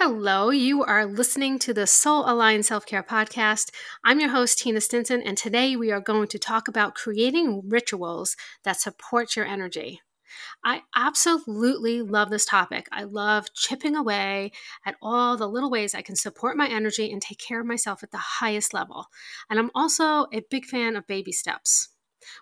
Hello, 0.00 0.50
you 0.50 0.84
are 0.84 1.04
listening 1.04 1.58
to 1.58 1.74
the 1.74 1.84
Soul 1.84 2.22
Aligned 2.24 2.64
Self 2.64 2.86
Care 2.86 3.02
Podcast. 3.02 3.72
I'm 4.04 4.20
your 4.20 4.28
host, 4.28 4.60
Tina 4.60 4.80
Stinson, 4.80 5.20
and 5.20 5.36
today 5.36 5.74
we 5.74 5.90
are 5.90 6.00
going 6.00 6.28
to 6.28 6.38
talk 6.38 6.68
about 6.68 6.94
creating 6.94 7.62
rituals 7.68 8.36
that 8.62 8.78
support 8.78 9.34
your 9.34 9.44
energy. 9.44 10.00
I 10.64 10.82
absolutely 10.94 12.00
love 12.00 12.30
this 12.30 12.44
topic. 12.44 12.86
I 12.92 13.02
love 13.02 13.52
chipping 13.54 13.96
away 13.96 14.52
at 14.86 14.94
all 15.02 15.36
the 15.36 15.48
little 15.48 15.68
ways 15.68 15.96
I 15.96 16.02
can 16.02 16.14
support 16.14 16.56
my 16.56 16.68
energy 16.68 17.10
and 17.10 17.20
take 17.20 17.40
care 17.40 17.60
of 17.60 17.66
myself 17.66 18.04
at 18.04 18.12
the 18.12 18.18
highest 18.18 18.72
level. 18.72 19.06
And 19.50 19.58
I'm 19.58 19.72
also 19.74 20.28
a 20.32 20.44
big 20.48 20.64
fan 20.64 20.94
of 20.94 21.08
baby 21.08 21.32
steps. 21.32 21.88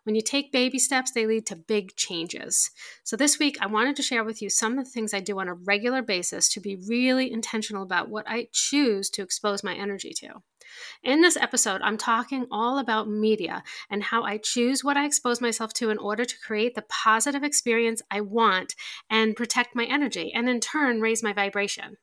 When 0.05 0.15
you 0.15 0.23
take 0.23 0.53
baby 0.53 0.79
steps, 0.79 1.11
they 1.11 1.27
lead 1.27 1.47
to 1.47 1.57
big 1.57 1.95
changes. 1.97 2.71
So, 3.05 3.17
this 3.17 3.39
week, 3.39 3.59
I 3.61 3.67
wanted 3.67 3.97
to 3.97 4.03
share 4.03 4.25
with 4.25 4.41
you 4.41 4.51
some 4.51 4.79
of 4.79 4.85
the 4.85 4.91
things 4.91 5.13
I 5.13 5.21
do 5.21 5.39
on 5.39 5.49
a 5.49 5.55
regular 5.55 6.03
basis 6.03 6.49
to 6.51 6.61
be 6.61 6.77
really 6.89 7.33
intentional 7.33 7.83
about 7.83 8.09
what 8.09 8.29
I 8.29 8.49
choose 8.53 9.11
to 9.11 9.23
expose 9.23 9.65
my 9.65 9.75
energy 9.75 10.13
to. 10.19 10.43
In 11.03 11.21
this 11.21 11.37
episode, 11.37 11.81
I'm 11.83 11.97
talking 11.97 12.47
all 12.51 12.79
about 12.79 13.09
media 13.09 13.63
and 13.91 14.03
how 14.03 14.23
I 14.25 14.39
choose 14.39 14.83
what 14.83 14.97
I 14.97 15.07
expose 15.07 15.41
myself 15.41 15.73
to 15.75 15.91
in 15.91 15.99
order 15.99 16.25
to 16.25 16.41
create 16.41 16.75
the 16.75 16.85
positive 16.89 17.45
experience 17.45 18.03
I 18.11 18.21
want 18.21 18.75
and 19.09 19.37
protect 19.37 19.77
my 19.77 19.85
energy, 19.85 20.33
and 20.35 20.49
in 20.49 20.61
turn, 20.61 21.01
raise 21.01 21.23
my 21.23 21.33
vibration. 21.33 21.99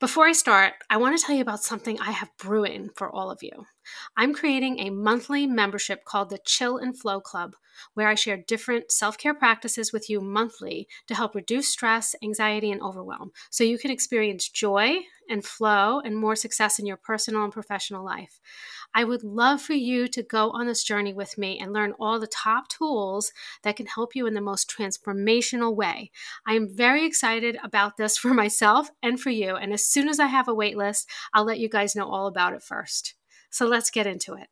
Before 0.00 0.26
I 0.26 0.32
start, 0.32 0.74
I 0.90 0.96
want 0.98 1.18
to 1.18 1.24
tell 1.24 1.34
you 1.34 1.42
about 1.42 1.62
something 1.62 1.98
I 2.00 2.10
have 2.10 2.36
brewing 2.36 2.90
for 2.94 3.08
all 3.08 3.30
of 3.30 3.42
you. 3.42 3.66
I'm 4.16 4.34
creating 4.34 4.78
a 4.78 4.90
monthly 4.90 5.46
membership 5.46 6.04
called 6.04 6.30
the 6.30 6.38
Chill 6.44 6.78
and 6.78 6.98
Flow 6.98 7.20
Club, 7.20 7.56
where 7.94 8.08
I 8.08 8.14
share 8.14 8.36
different 8.36 8.90
self 8.90 9.18
care 9.18 9.34
practices 9.34 9.92
with 9.92 10.08
you 10.08 10.20
monthly 10.20 10.88
to 11.06 11.14
help 11.14 11.34
reduce 11.34 11.68
stress, 11.68 12.14
anxiety, 12.22 12.70
and 12.70 12.82
overwhelm 12.82 13.32
so 13.50 13.64
you 13.64 13.78
can 13.78 13.90
experience 13.90 14.48
joy 14.48 14.98
and 15.28 15.44
flow 15.44 16.00
and 16.00 16.16
more 16.16 16.36
success 16.36 16.78
in 16.78 16.86
your 16.86 16.96
personal 16.96 17.44
and 17.44 17.52
professional 17.52 18.04
life. 18.04 18.40
I 18.94 19.04
would 19.04 19.24
love 19.24 19.60
for 19.60 19.72
you 19.72 20.06
to 20.08 20.22
go 20.22 20.50
on 20.50 20.66
this 20.66 20.84
journey 20.84 21.12
with 21.12 21.38
me 21.38 21.58
and 21.58 21.72
learn 21.72 21.94
all 21.98 22.20
the 22.20 22.26
top 22.26 22.68
tools 22.68 23.32
that 23.62 23.76
can 23.76 23.86
help 23.86 24.14
you 24.14 24.26
in 24.26 24.34
the 24.34 24.40
most 24.40 24.70
transformational 24.70 25.74
way. 25.74 26.10
I 26.46 26.54
am 26.54 26.68
very 26.68 27.04
excited 27.04 27.56
about 27.62 27.96
this 27.96 28.16
for 28.24 28.34
myself 28.34 28.90
and 29.02 29.20
for 29.20 29.30
you. 29.30 29.56
And 29.56 29.72
as 29.72 29.84
soon 29.84 30.08
as 30.08 30.20
I 30.20 30.26
have 30.26 30.48
a 30.48 30.54
wait 30.54 30.76
list, 30.76 31.08
I'll 31.32 31.44
let 31.44 31.58
you 31.58 31.68
guys 31.68 31.96
know 31.96 32.08
all 32.08 32.26
about 32.26 32.54
it 32.54 32.62
first. 32.62 33.14
So 33.50 33.66
let's 33.66 33.90
get 33.90 34.06
into 34.06 34.34
it. 34.34 34.48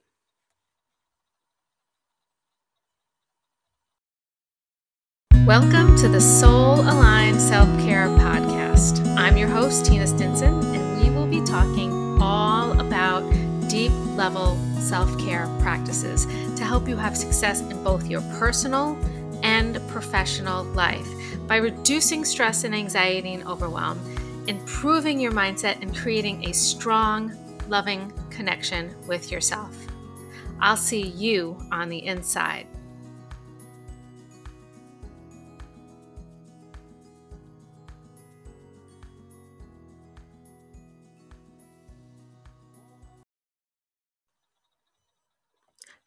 Welcome 5.47 5.97
to 5.97 6.08
the 6.08 6.20
Soul 6.20 6.80
Aligned 6.83 7.41
Self 7.41 7.69
Care 7.80 8.06
Podcast. 8.06 9.05
I'm 9.16 9.36
your 9.36 9.48
host, 9.48 9.84
Tina 9.84 10.06
Stinson, 10.06 10.55
and 10.72 11.03
we 11.03 11.10
will 11.10 11.27
be 11.27 11.44
talking 11.44 11.91
all 12.22 12.78
about 12.80 13.28
deep 13.69 13.91
level 14.16 14.56
self 14.78 15.19
care 15.19 15.48
practices 15.60 16.27
to 16.55 16.64
help 16.64 16.86
you 16.88 16.97
have 16.97 17.16
success 17.16 17.60
in 17.60 17.83
both 17.83 18.06
your 18.06 18.20
personal 18.38 18.97
and 19.42 19.80
professional 19.88 20.62
life 20.62 21.08
by 21.48 21.56
reducing 21.56 22.25
stress 22.25 22.62
and 22.62 22.75
anxiety 22.75 23.34
and 23.34 23.44
overwhelm, 23.47 23.98
improving 24.47 25.19
your 25.19 25.33
mindset, 25.33 25.83
and 25.83 25.97
creating 25.97 26.44
a 26.44 26.53
strong, 26.53 27.33
loving 27.69 28.12
connection 28.33 28.94
with 29.06 29.30
yourself. 29.30 29.77
I'll 30.61 30.77
see 30.77 31.06
you 31.06 31.58
on 31.70 31.88
the 31.88 32.05
inside. 32.06 32.66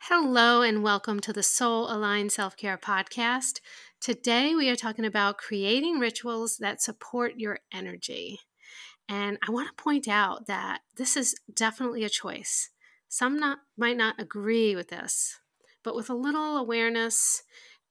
Hello, 0.07 0.61
and 0.61 0.83
welcome 0.83 1.19
to 1.21 1.33
the 1.33 1.41
Soul 1.41 1.91
Aligned 1.91 2.31
Self 2.31 2.55
Care 2.55 2.77
Podcast. 2.77 3.59
Today, 3.99 4.53
we 4.53 4.69
are 4.69 4.75
talking 4.75 5.03
about 5.03 5.39
creating 5.39 5.97
rituals 5.97 6.57
that 6.57 6.79
support 6.79 7.33
your 7.37 7.59
energy. 7.73 8.39
And 9.07 9.37
I 9.47 9.51
want 9.51 9.67
to 9.67 9.83
point 9.83 10.07
out 10.07 10.47
that 10.47 10.81
this 10.95 11.15
is 11.15 11.35
definitely 11.53 12.03
a 12.03 12.09
choice. 12.09 12.69
Some 13.07 13.39
not, 13.39 13.59
might 13.77 13.97
not 13.97 14.19
agree 14.19 14.75
with 14.75 14.89
this, 14.89 15.39
but 15.83 15.95
with 15.95 16.09
a 16.09 16.15
little 16.15 16.57
awareness 16.57 17.43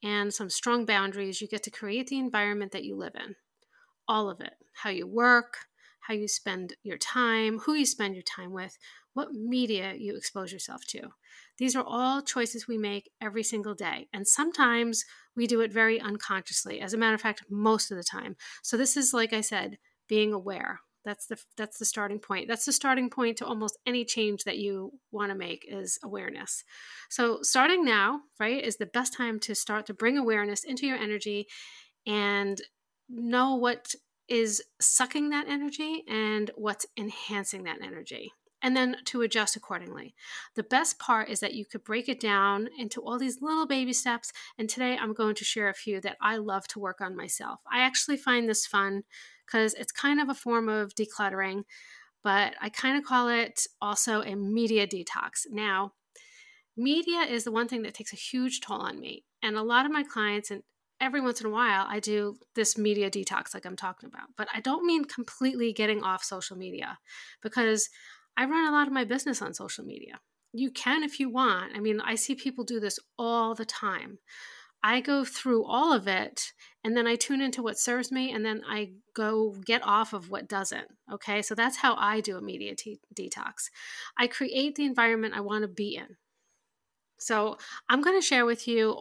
and 0.03 0.35
some 0.35 0.51
strong 0.51 0.85
boundaries, 0.85 1.41
you 1.41 1.49
get 1.49 1.63
to 1.63 1.71
create 1.71 2.09
the 2.09 2.19
environment 2.19 2.73
that 2.73 2.85
you 2.85 2.97
live 2.97 3.15
in. 3.15 3.37
All 4.07 4.29
of 4.29 4.41
it 4.41 4.55
how 4.83 4.91
you 4.91 5.07
work, 5.07 5.57
how 6.01 6.15
you 6.15 6.29
spend 6.29 6.75
your 6.83 6.99
time, 6.99 7.61
who 7.61 7.75
you 7.75 7.87
spend 7.87 8.15
your 8.15 8.25
time 8.25 8.53
with, 8.53 8.77
what 9.15 9.33
media 9.33 9.95
you 9.97 10.17
expose 10.17 10.53
yourself 10.53 10.85
to. 10.89 11.01
These 11.59 11.77
are 11.77 11.85
all 11.87 12.21
choices 12.21 12.67
we 12.67 12.77
make 12.77 13.11
every 13.21 13.45
single 13.45 13.75
day. 13.75 14.09
And 14.13 14.27
sometimes 14.27 15.05
we 15.37 15.47
do 15.47 15.61
it 15.61 15.73
very 15.73 16.01
unconsciously. 16.01 16.81
As 16.81 16.93
a 16.93 16.99
matter 16.99 17.15
of 17.15 17.21
fact, 17.21 17.45
most 17.49 17.91
of 17.91 17.97
the 17.97 18.03
time. 18.03 18.37
So 18.63 18.77
this 18.77 18.97
is 18.97 19.15
like 19.15 19.33
I 19.33 19.41
said, 19.41 19.79
being 20.09 20.33
aware. 20.33 20.81
That's 21.05 21.27
the 21.27 21.37
that's 21.57 21.79
the 21.79 21.85
starting 21.85 22.19
point. 22.19 22.49
That's 22.49 22.65
the 22.65 22.73
starting 22.73 23.11
point 23.11 23.39
to 23.39 23.47
almost 23.47 23.79
any 23.87 24.05
change 24.05 24.45
that 24.45 24.59
you 24.59 24.93
want 25.13 25.31
to 25.31 25.39
make 25.39 25.67
is 25.69 25.99
awareness. 26.03 26.65
So 27.11 27.39
starting 27.43 27.85
now, 27.85 28.21
right, 28.41 28.63
is 28.63 28.77
the 28.77 28.87
best 28.87 29.13
time 29.13 29.39
to 29.41 29.55
start 29.55 29.87
to 29.87 29.95
bring 29.95 30.17
awareness 30.17 30.65
into 30.65 30.87
your 30.87 30.97
energy 30.97 31.47
and 32.07 32.61
know 33.09 33.55
what 33.57 33.95
is 34.29 34.63
sucking 34.81 35.31
that 35.31 35.49
energy 35.49 36.03
and 36.09 36.51
what's 36.57 36.87
enhancing 36.97 37.65
that 37.65 37.83
energy 37.83 38.33
and 38.65 38.75
then 38.75 38.97
to 39.05 39.21
adjust 39.21 39.57
accordingly. 39.57 40.15
The 40.55 40.63
best 40.63 40.99
part 40.99 41.29
is 41.29 41.41
that 41.41 41.53
you 41.53 41.67
could 41.67 41.85
break 41.85 42.09
it 42.09 42.19
down 42.19 42.71
into 42.79 43.03
all 43.03 43.19
these 43.19 43.43
little 43.43 43.67
baby 43.67 43.93
steps. 43.93 44.33
And 44.57 44.71
today 44.71 44.97
I'm 44.97 45.13
going 45.13 45.35
to 45.35 45.45
share 45.45 45.69
a 45.69 45.75
few 45.75 46.01
that 46.01 46.17
I 46.23 46.39
love 46.39 46.67
to 46.69 46.79
work 46.79 47.03
on 47.03 47.15
myself. 47.15 47.61
I 47.71 47.81
actually 47.81 48.17
find 48.17 48.49
this 48.49 48.67
fun 48.67 49.03
because 49.47 49.75
it's 49.75 49.93
kind 49.93 50.21
of 50.21 50.29
a 50.29 50.35
form 50.35 50.69
of 50.69 50.95
decluttering, 50.95 51.65
but 52.23 52.55
I 52.61 52.69
kind 52.71 52.97
of 52.97 53.05
call 53.05 53.29
it 53.29 53.67
also 53.81 54.23
a 54.23 54.35
media 54.35 54.87
detox. 54.87 55.47
Now, 55.51 55.93
media 56.77 57.21
is 57.21 57.45
the 57.45 57.53
one 57.53 57.69
thing 57.69 57.83
that 57.83 57.95
takes 57.95 58.13
a 58.13 58.17
huge 58.17 58.61
toll 58.61 58.81
on 58.81 58.99
me. 58.99 59.25
And 59.43 59.57
a 59.57 59.63
lot 59.63 59.85
of 59.85 59.93
my 59.93 60.03
clients, 60.03 60.51
and 60.51 60.63
every 61.01 61.21
once 61.21 61.41
in 61.41 61.47
a 61.47 61.51
while, 61.51 61.87
I 61.89 62.01
do 62.01 62.37
this 62.55 62.79
media 62.79 63.11
detox 63.11 63.55
like 63.55 63.67
I'm 63.67 63.77
talking 63.77 64.09
about. 64.09 64.29
But 64.37 64.49
I 64.55 64.61
don't 64.61 64.87
mean 64.87 65.05
completely 65.05 65.73
getting 65.73 66.03
off 66.03 66.25
social 66.25 66.57
media 66.57 66.99
because 67.43 67.91
I 68.37 68.47
run 68.47 68.67
a 68.67 68.73
lot 68.73 68.87
of 68.87 68.93
my 68.93 69.05
business 69.05 69.43
on 69.43 69.55
social 69.55 69.85
media. 69.85 70.21
You 70.53 70.71
can 70.71 71.03
if 71.03 71.21
you 71.21 71.31
want. 71.31 71.73
I 71.77 71.81
mean, 71.81 72.01
I 72.01 72.15
see 72.15 72.35
people 72.35 72.65
do 72.65 72.81
this 72.81 72.99
all 73.19 73.55
the 73.55 73.65
time. 73.65 74.19
I 74.87 75.01
go 75.01 75.25
through 75.25 75.65
all 75.65 75.95
of 75.95 76.07
it 76.07 76.53
and 76.85 76.95
then 76.95 77.07
I 77.07 77.17
tune 77.17 77.41
into 77.41 77.63
what 77.63 77.79
serves 77.79 78.13
me 78.13 78.31
and 78.31 78.45
then 78.45 78.61
I 78.69 78.91
go 79.15 79.57
get 79.65 79.81
off 79.83 80.13
of 80.13 80.29
what 80.29 80.47
doesn't. 80.47 80.89
Okay. 81.11 81.41
So 81.41 81.55
that's 81.55 81.79
how 81.79 81.97
I 81.97 82.21
do 82.21 82.37
a 82.37 82.43
media 82.43 82.75
detox. 83.15 83.71
I 84.19 84.27
create 84.27 84.75
the 84.75 84.85
environment 84.85 85.33
I 85.35 85.41
want 85.41 85.63
to 85.63 85.69
be 85.69 85.97
in. 85.97 86.19
So 87.19 87.57
I'm 87.89 88.03
going 88.03 88.21
to 88.21 88.27
share 88.27 88.45
with 88.45 88.69
you 88.69 89.01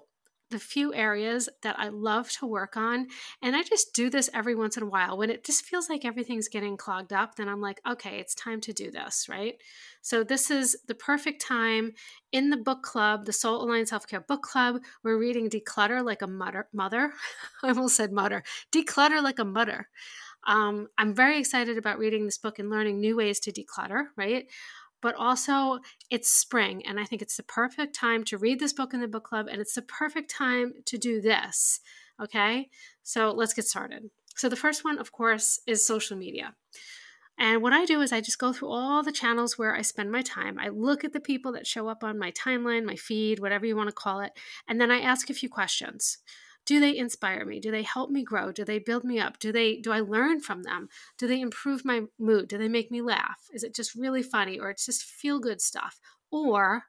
the 0.54 0.60
few 0.60 0.94
areas 0.94 1.50
that 1.64 1.76
I 1.80 1.90
love 1.90 2.30
to 2.34 2.46
work 2.46 2.78
on. 2.78 3.08
And 3.42 3.56
I 3.56 3.64
just 3.64 3.94
do 3.94 4.10
this 4.10 4.30
every 4.34 4.56
once 4.56 4.78
in 4.78 4.84
a 4.84 4.88
while. 4.88 5.18
When 5.18 5.32
it 5.32 5.44
just 5.44 5.66
feels 5.66 5.90
like 5.90 6.06
everything's 6.06 6.48
getting 6.48 6.78
clogged 6.78 7.12
up, 7.12 7.36
then 7.36 7.50
I'm 7.50 7.60
like, 7.60 7.82
okay, 7.90 8.20
it's 8.20 8.36
time 8.36 8.62
to 8.62 8.72
do 8.74 8.92
this, 8.92 9.28
right? 9.28 9.56
So, 10.02 10.24
this 10.24 10.52
is 10.52 10.78
the 10.88 10.96
perfect 10.96 11.42
time 11.42 11.94
in 12.32 12.52
the 12.52 12.58
book 12.58 12.84
club, 12.84 13.26
the 13.26 13.34
Soul 13.34 13.64
Aligned 13.64 13.90
Self 13.90 14.08
Care 14.08 14.22
Book 14.22 14.44
Club. 14.44 14.82
We're 15.04 15.18
reading 15.18 15.50
Declutter 15.50 16.06
Like 16.06 16.22
a 16.22 16.28
Mother. 16.28 16.68
mother. 16.72 17.14
I 17.64 17.70
almost 17.70 17.96
said 17.96 18.12
mother. 18.12 18.44
Declutter 18.72 19.24
Like 19.24 19.40
a 19.40 19.46
Mother. 19.46 19.90
Um, 20.46 20.88
I'm 20.98 21.16
very 21.16 21.40
excited 21.40 21.78
about 21.78 22.00
reading 22.00 22.26
this 22.26 22.38
book 22.38 22.60
and 22.60 22.70
learning 22.70 23.00
new 23.00 23.16
ways 23.16 23.40
to 23.42 23.52
declutter, 23.52 24.08
right? 24.18 24.46
But 25.04 25.14
also 25.16 25.78
it's 26.10 26.32
spring 26.32 26.84
and 26.88 27.00
i 27.00 27.06
think 27.06 27.22
it's 27.22 27.38
the 27.38 27.44
perfect 27.44 27.94
time 27.94 28.24
to 28.24 28.40
read 28.40 28.60
this 28.60 28.74
book 28.74 28.94
in 28.94 29.02
the 29.02 29.08
book 29.08 29.26
club 29.26 29.48
and 29.52 29.62
it's 29.62 29.76
the 29.76 29.82
perfect 29.84 30.32
time 30.32 30.74
to 30.86 30.98
do 30.98 31.22
this 31.22 31.80
okay? 32.22 32.70
So 33.04 33.32
let's 33.32 33.54
get 33.54 33.66
started. 33.66 34.10
So 34.36 34.50
the 34.50 34.56
first 34.56 34.84
one 34.84 34.98
of 34.98 35.12
course 35.12 35.60
is 35.68 35.86
social 35.86 36.18
media. 36.18 36.56
And 37.40 37.64
what 37.64 37.74
i 37.74 37.84
do 37.86 38.00
is 38.02 38.12
i 38.12 38.22
just 38.22 38.38
go 38.38 38.54
through 38.54 38.70
all 38.70 39.02
the 39.02 39.12
channels 39.12 39.58
where 39.58 39.76
i 39.76 39.82
spend 39.82 40.12
my 40.12 40.22
time. 40.22 40.60
I 40.60 40.70
look 40.70 41.04
at 41.04 41.14
the 41.14 41.20
people 41.20 41.52
that 41.54 41.66
show 41.66 41.88
up 41.88 42.04
on 42.04 42.20
my 42.20 42.32
timeline 42.32 42.86
my 42.86 42.96
feed 42.96 43.40
whatever 43.40 43.66
you 43.66 43.76
want 43.76 43.90
to 43.90 43.96
call 43.96 44.22
it 44.22 44.34
and 44.68 44.80
then 44.80 44.92
i 44.92 45.00
ask 45.00 45.32
a 45.32 45.34
few 45.34 45.50
questions 45.50 46.20
do 46.66 46.80
they 46.80 46.98
inspire 46.98 47.46
me? 47.46 47.60
Do 47.60 47.72
they 47.72 47.84
help 47.84 48.10
me 48.10 48.24
grow? 48.24 48.52
Do 48.52 48.64
they 48.64 48.80
build 48.80 49.04
me 49.04 49.20
up? 49.20 49.40
Do 49.40 49.52
they 49.52 49.78
do 49.78 49.92
i 49.92 50.00
learn 50.00 50.40
from 50.40 50.64
them? 50.64 50.88
Do 51.18 51.28
they 51.28 51.42
improve 51.42 51.84
my 51.84 52.04
mood? 52.18 52.48
Do 52.48 52.58
they 52.58 52.70
make 52.70 52.90
me 52.92 53.02
laugh? 53.02 53.48
Is 53.54 53.64
it 53.64 53.76
just 53.76 53.96
really 53.96 54.24
funny 54.24 54.60
or 54.60 54.70
it's 54.70 54.86
just 54.86 55.04
feel 55.04 55.40
good 55.40 55.62
stuff? 55.62 56.00
Or 56.32 56.84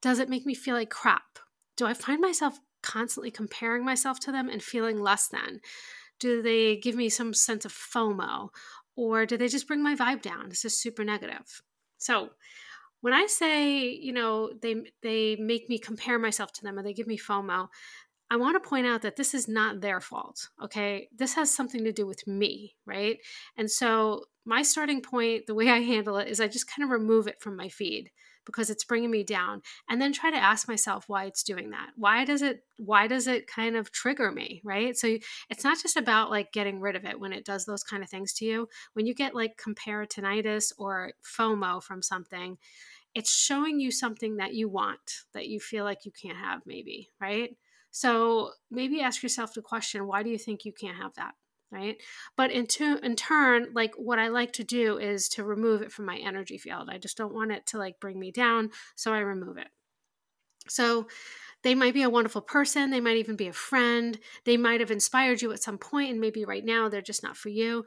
does 0.00 0.18
it 0.18 0.30
make 0.30 0.46
me 0.46 0.54
feel 0.54 0.74
like 0.74 0.90
crap? 0.90 1.38
Do 1.76 1.86
i 1.86 1.94
find 1.94 2.20
myself 2.20 2.58
constantly 2.82 3.30
comparing 3.30 3.84
myself 3.84 4.18
to 4.20 4.32
them 4.32 4.48
and 4.48 4.62
feeling 4.62 4.98
less 4.98 5.28
than? 5.28 5.60
Do 6.18 6.42
they 6.42 6.76
give 6.76 6.94
me 6.96 7.08
some 7.08 7.34
sense 7.34 7.64
of 7.64 7.72
fomo? 7.72 8.48
Or 8.96 9.26
do 9.26 9.36
they 9.36 9.48
just 9.48 9.68
bring 9.68 9.82
my 9.82 9.94
vibe 9.94 10.22
down? 10.22 10.46
It's 10.48 10.62
just 10.62 10.80
super 10.80 11.04
negative. 11.04 11.62
So 11.98 12.30
when 13.00 13.12
I 13.12 13.26
say, 13.26 13.88
you 13.90 14.12
know, 14.12 14.50
they 14.60 14.76
they 15.02 15.36
make 15.36 15.68
me 15.68 15.78
compare 15.78 16.18
myself 16.18 16.52
to 16.54 16.62
them 16.62 16.78
or 16.78 16.82
they 16.82 16.92
give 16.92 17.06
me 17.06 17.18
FOMO, 17.18 17.68
I 18.30 18.36
want 18.36 18.62
to 18.62 18.68
point 18.68 18.86
out 18.86 19.02
that 19.02 19.16
this 19.16 19.32
is 19.34 19.48
not 19.48 19.80
their 19.80 20.00
fault. 20.00 20.48
Okay. 20.62 21.08
This 21.16 21.34
has 21.34 21.54
something 21.54 21.84
to 21.84 21.92
do 21.92 22.06
with 22.06 22.26
me. 22.26 22.74
Right. 22.86 23.18
And 23.56 23.70
so, 23.70 24.24
my 24.44 24.62
starting 24.62 25.02
point, 25.02 25.46
the 25.46 25.54
way 25.54 25.68
I 25.68 25.80
handle 25.80 26.16
it 26.16 26.28
is 26.28 26.40
I 26.40 26.48
just 26.48 26.70
kind 26.70 26.84
of 26.84 26.90
remove 26.90 27.26
it 27.26 27.40
from 27.40 27.54
my 27.54 27.68
feed 27.68 28.10
because 28.48 28.70
it's 28.70 28.82
bringing 28.82 29.10
me 29.10 29.22
down 29.22 29.60
and 29.90 30.00
then 30.00 30.10
try 30.10 30.30
to 30.30 30.36
ask 30.36 30.68
myself 30.68 31.04
why 31.06 31.26
it's 31.26 31.42
doing 31.42 31.68
that 31.68 31.90
why 31.96 32.24
does 32.24 32.40
it 32.40 32.64
why 32.78 33.06
does 33.06 33.26
it 33.26 33.46
kind 33.46 33.76
of 33.76 33.92
trigger 33.92 34.32
me 34.32 34.62
right 34.64 34.96
so 34.96 35.18
it's 35.50 35.64
not 35.64 35.76
just 35.80 35.98
about 35.98 36.30
like 36.30 36.50
getting 36.50 36.80
rid 36.80 36.96
of 36.96 37.04
it 37.04 37.20
when 37.20 37.32
it 37.32 37.44
does 37.44 37.66
those 37.66 37.84
kind 37.84 38.02
of 38.02 38.08
things 38.08 38.32
to 38.32 38.46
you 38.46 38.66
when 38.94 39.04
you 39.04 39.14
get 39.14 39.34
like 39.34 39.60
comparatinitis 39.62 40.72
or 40.78 41.12
fomo 41.22 41.82
from 41.82 42.00
something 42.00 42.56
it's 43.14 43.30
showing 43.30 43.78
you 43.78 43.90
something 43.90 44.36
that 44.36 44.54
you 44.54 44.66
want 44.66 45.24
that 45.34 45.48
you 45.48 45.60
feel 45.60 45.84
like 45.84 46.06
you 46.06 46.10
can't 46.10 46.38
have 46.38 46.62
maybe 46.64 47.10
right 47.20 47.50
so 47.90 48.52
maybe 48.70 49.00
ask 49.00 49.22
yourself 49.22 49.54
the 49.54 49.62
question 49.62 50.06
why 50.06 50.22
do 50.22 50.30
you 50.30 50.38
think 50.38 50.64
you 50.64 50.72
can't 50.72 50.96
have 50.96 51.14
that? 51.14 51.34
Right. 51.70 51.96
But 52.34 52.50
in, 52.50 52.66
to, 52.66 52.98
in 53.02 53.14
turn, 53.14 53.68
like 53.74 53.92
what 53.96 54.18
I 54.18 54.28
like 54.28 54.54
to 54.54 54.64
do 54.64 54.96
is 54.96 55.28
to 55.30 55.44
remove 55.44 55.82
it 55.82 55.92
from 55.92 56.06
my 56.06 56.16
energy 56.16 56.56
field. 56.56 56.88
I 56.90 56.96
just 56.96 57.18
don't 57.18 57.34
want 57.34 57.52
it 57.52 57.66
to 57.66 57.78
like 57.78 58.00
bring 58.00 58.18
me 58.18 58.30
down. 58.30 58.70
So 58.96 59.12
I 59.12 59.18
remove 59.18 59.58
it. 59.58 59.68
So 60.66 61.08
they 61.62 61.74
might 61.74 61.94
be 61.94 62.02
a 62.02 62.10
wonderful 62.10 62.40
person. 62.40 62.90
They 62.90 63.00
might 63.00 63.16
even 63.16 63.36
be 63.36 63.48
a 63.48 63.52
friend. 63.52 64.18
They 64.44 64.56
might 64.56 64.80
have 64.80 64.90
inspired 64.90 65.42
you 65.42 65.52
at 65.52 65.62
some 65.62 65.78
point, 65.78 66.10
and 66.10 66.20
maybe 66.20 66.44
right 66.44 66.64
now 66.64 66.88
they're 66.88 67.02
just 67.02 67.22
not 67.22 67.36
for 67.36 67.48
you. 67.48 67.84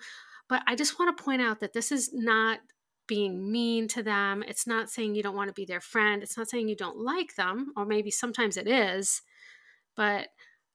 But 0.49 0.63
I 0.67 0.75
just 0.75 0.99
want 0.99 1.15
to 1.15 1.23
point 1.23 1.41
out 1.41 1.61
that 1.61 1.73
this 1.73 1.91
is 1.91 2.11
not 2.13 2.59
being 3.07 3.51
mean 3.51 3.87
to 3.89 4.03
them. 4.03 4.43
It's 4.47 4.67
not 4.67 4.89
saying 4.89 5.15
you 5.15 5.23
don't 5.23 5.35
want 5.35 5.49
to 5.49 5.53
be 5.53 5.65
their 5.65 5.81
friend. 5.81 6.21
It's 6.21 6.37
not 6.37 6.49
saying 6.49 6.67
you 6.67 6.75
don't 6.75 6.97
like 6.97 7.35
them, 7.35 7.71
or 7.77 7.85
maybe 7.85 8.11
sometimes 8.11 8.57
it 8.57 8.67
is 8.67 9.21
but 10.01 10.29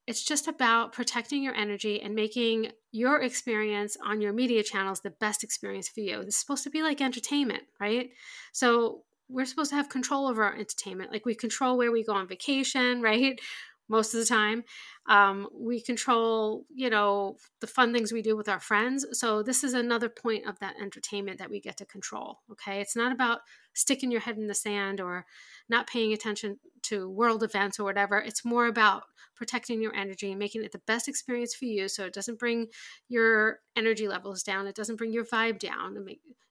it's 0.07 0.23
just 0.25 0.47
about 0.47 0.93
protecting 0.93 1.43
your 1.43 1.57
energy 1.57 2.01
and 2.01 2.15
making 2.15 2.71
your 2.93 3.21
experience 3.23 3.97
on 4.07 4.21
your 4.21 4.33
media 4.33 4.63
channels 4.63 5.01
the 5.01 5.11
best 5.11 5.43
experience 5.43 5.89
for 5.89 5.99
you. 5.99 6.21
It's 6.21 6.37
supposed 6.37 6.63
to 6.63 6.71
be 6.71 6.85
like 6.85 7.01
entertainment, 7.01 7.65
right? 7.81 8.11
So 8.53 9.03
we're 9.29 9.47
supposed 9.47 9.71
to 9.71 9.77
have 9.77 9.89
control 9.89 10.29
over 10.29 10.45
our 10.45 10.55
entertainment. 10.55 11.11
Like 11.11 11.27
we 11.27 11.35
control 11.35 11.77
where 11.77 11.91
we 11.91 12.05
go 12.05 12.13
on 12.13 12.29
vacation, 12.29 13.03
right? 13.11 13.41
Most 13.89 14.15
of 14.15 14.21
the 14.21 14.27
time. 14.27 14.65
Um, 15.09 15.49
we 15.53 15.81
control, 15.81 16.65
you 16.75 16.91
know, 16.91 17.37
the 17.61 17.67
fun 17.67 17.93
things 17.93 18.13
we 18.13 18.23
do 18.23 18.37
with 18.37 18.49
our 18.49 18.61
friends. 18.61 19.07
So 19.13 19.43
this 19.43 19.63
is 19.63 19.75
another 19.75 20.09
point 20.09 20.47
of 20.47 20.59
that 20.59 20.77
entertainment 20.81 21.39
that 21.39 21.51
we 21.51 21.61
get 21.61 21.77
to 21.79 21.87
control. 21.87 22.41
Okay, 22.53 22.81
it's 22.81 22.97
not 22.97 23.13
about 23.13 23.41
sticking 23.75 24.11
your 24.11 24.21
head 24.21 24.37
in 24.37 24.47
the 24.47 24.55
sand 24.55 25.01
or 25.01 25.27
not 25.69 25.87
paying 25.87 26.13
attention 26.13 26.59
to 26.83 27.09
world 27.09 27.43
events 27.43 27.79
or 27.79 27.85
whatever. 27.85 28.19
It's 28.19 28.45
more 28.45 28.67
about 28.67 29.05
protecting 29.35 29.83
your 29.83 29.95
energy 29.95 30.31
and 30.31 30.39
making 30.39 30.65
it 30.65 30.73
the 30.73 30.81
best 30.87 31.09
experience 31.09 31.55
for 31.55 31.67
you, 31.67 31.89
so 31.89 32.05
it 32.05 32.15
doesn't 32.15 32.39
bring 32.39 32.69
your 33.09 33.61
energy 33.77 34.09
levels 34.09 34.43
down. 34.43 34.67
It 34.67 34.75
doesn't 34.75 34.97
bring 34.97 35.13
your 35.13 35.27
vibe 35.27 35.59
down. 35.59 36.07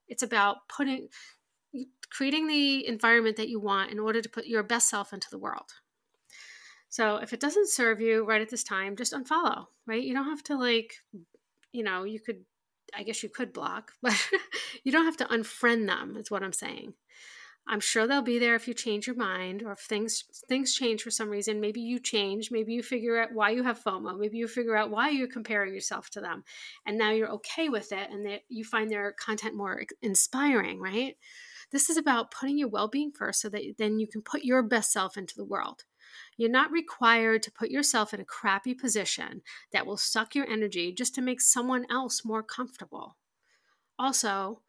It's 0.07 0.23
about 0.23 0.57
putting 0.69 1.07
creating 2.09 2.47
the 2.47 2.87
environment 2.87 3.35
that 3.35 3.49
you 3.49 3.59
want 3.59 3.91
in 3.91 3.99
order 3.99 4.21
to 4.21 4.29
put 4.29 4.45
your 4.45 4.63
best 4.63 4.89
self 4.89 5.11
into 5.11 5.27
the 5.29 5.39
world. 5.39 5.71
So 6.95 7.17
if 7.17 7.33
it 7.33 7.41
doesn't 7.41 7.67
serve 7.67 7.99
you 7.99 8.23
right 8.23 8.41
at 8.41 8.49
this 8.49 8.63
time, 8.63 8.95
just 8.95 9.11
unfollow, 9.11 9.65
right? 9.85 10.01
You 10.01 10.13
don't 10.13 10.29
have 10.29 10.43
to 10.43 10.57
like, 10.57 10.93
you 11.73 11.83
know, 11.83 12.05
you 12.05 12.21
could, 12.21 12.45
I 12.97 13.03
guess 13.03 13.21
you 13.21 13.27
could 13.27 13.51
block, 13.51 13.91
but 14.01 14.15
you 14.85 14.93
don't 14.93 15.03
have 15.03 15.17
to 15.17 15.25
unfriend 15.25 15.87
them, 15.87 16.15
is 16.15 16.31
what 16.31 16.41
I'm 16.41 16.53
saying. 16.53 16.93
I'm 17.67 17.81
sure 17.81 18.07
they'll 18.07 18.21
be 18.21 18.39
there 18.39 18.55
if 18.55 18.65
you 18.65 18.73
change 18.73 19.07
your 19.07 19.17
mind 19.17 19.61
or 19.61 19.73
if 19.73 19.79
things 19.79 20.23
things 20.47 20.73
change 20.73 21.03
for 21.03 21.11
some 21.11 21.29
reason. 21.29 21.59
Maybe 21.59 21.81
you 21.81 21.99
change. 21.99 22.49
Maybe 22.49 22.71
you 22.71 22.81
figure 22.81 23.19
out 23.19 23.33
why 23.33 23.49
you 23.49 23.63
have 23.63 23.83
FOMO. 23.83 24.17
Maybe 24.17 24.37
you 24.37 24.47
figure 24.47 24.77
out 24.77 24.89
why 24.89 25.09
you're 25.09 25.27
comparing 25.27 25.73
yourself 25.73 26.09
to 26.11 26.21
them, 26.21 26.45
and 26.85 26.97
now 26.97 27.11
you're 27.11 27.31
okay 27.31 27.67
with 27.67 27.91
it, 27.91 28.09
and 28.09 28.25
that 28.25 28.43
you 28.47 28.63
find 28.63 28.89
their 28.89 29.11
content 29.11 29.57
more 29.57 29.81
inspiring. 30.01 30.79
Right? 30.79 31.17
This 31.71 31.89
is 31.89 31.97
about 31.97 32.31
putting 32.31 32.57
your 32.57 32.69
well-being 32.69 33.11
first, 33.11 33.41
so 33.41 33.49
that 33.49 33.63
then 33.77 33.99
you 33.99 34.07
can 34.07 34.21
put 34.21 34.45
your 34.45 34.63
best 34.63 34.93
self 34.93 35.17
into 35.17 35.35
the 35.35 35.43
world. 35.43 35.83
You're 36.37 36.49
not 36.49 36.71
required 36.71 37.43
to 37.43 37.51
put 37.51 37.69
yourself 37.69 38.13
in 38.13 38.19
a 38.19 38.25
crappy 38.25 38.73
position 38.73 39.41
that 39.71 39.85
will 39.85 39.97
suck 39.97 40.35
your 40.35 40.47
energy 40.49 40.91
just 40.91 41.15
to 41.15 41.21
make 41.21 41.41
someone 41.41 41.85
else 41.89 42.25
more 42.25 42.43
comfortable. 42.43 43.15
Also, 43.97 44.61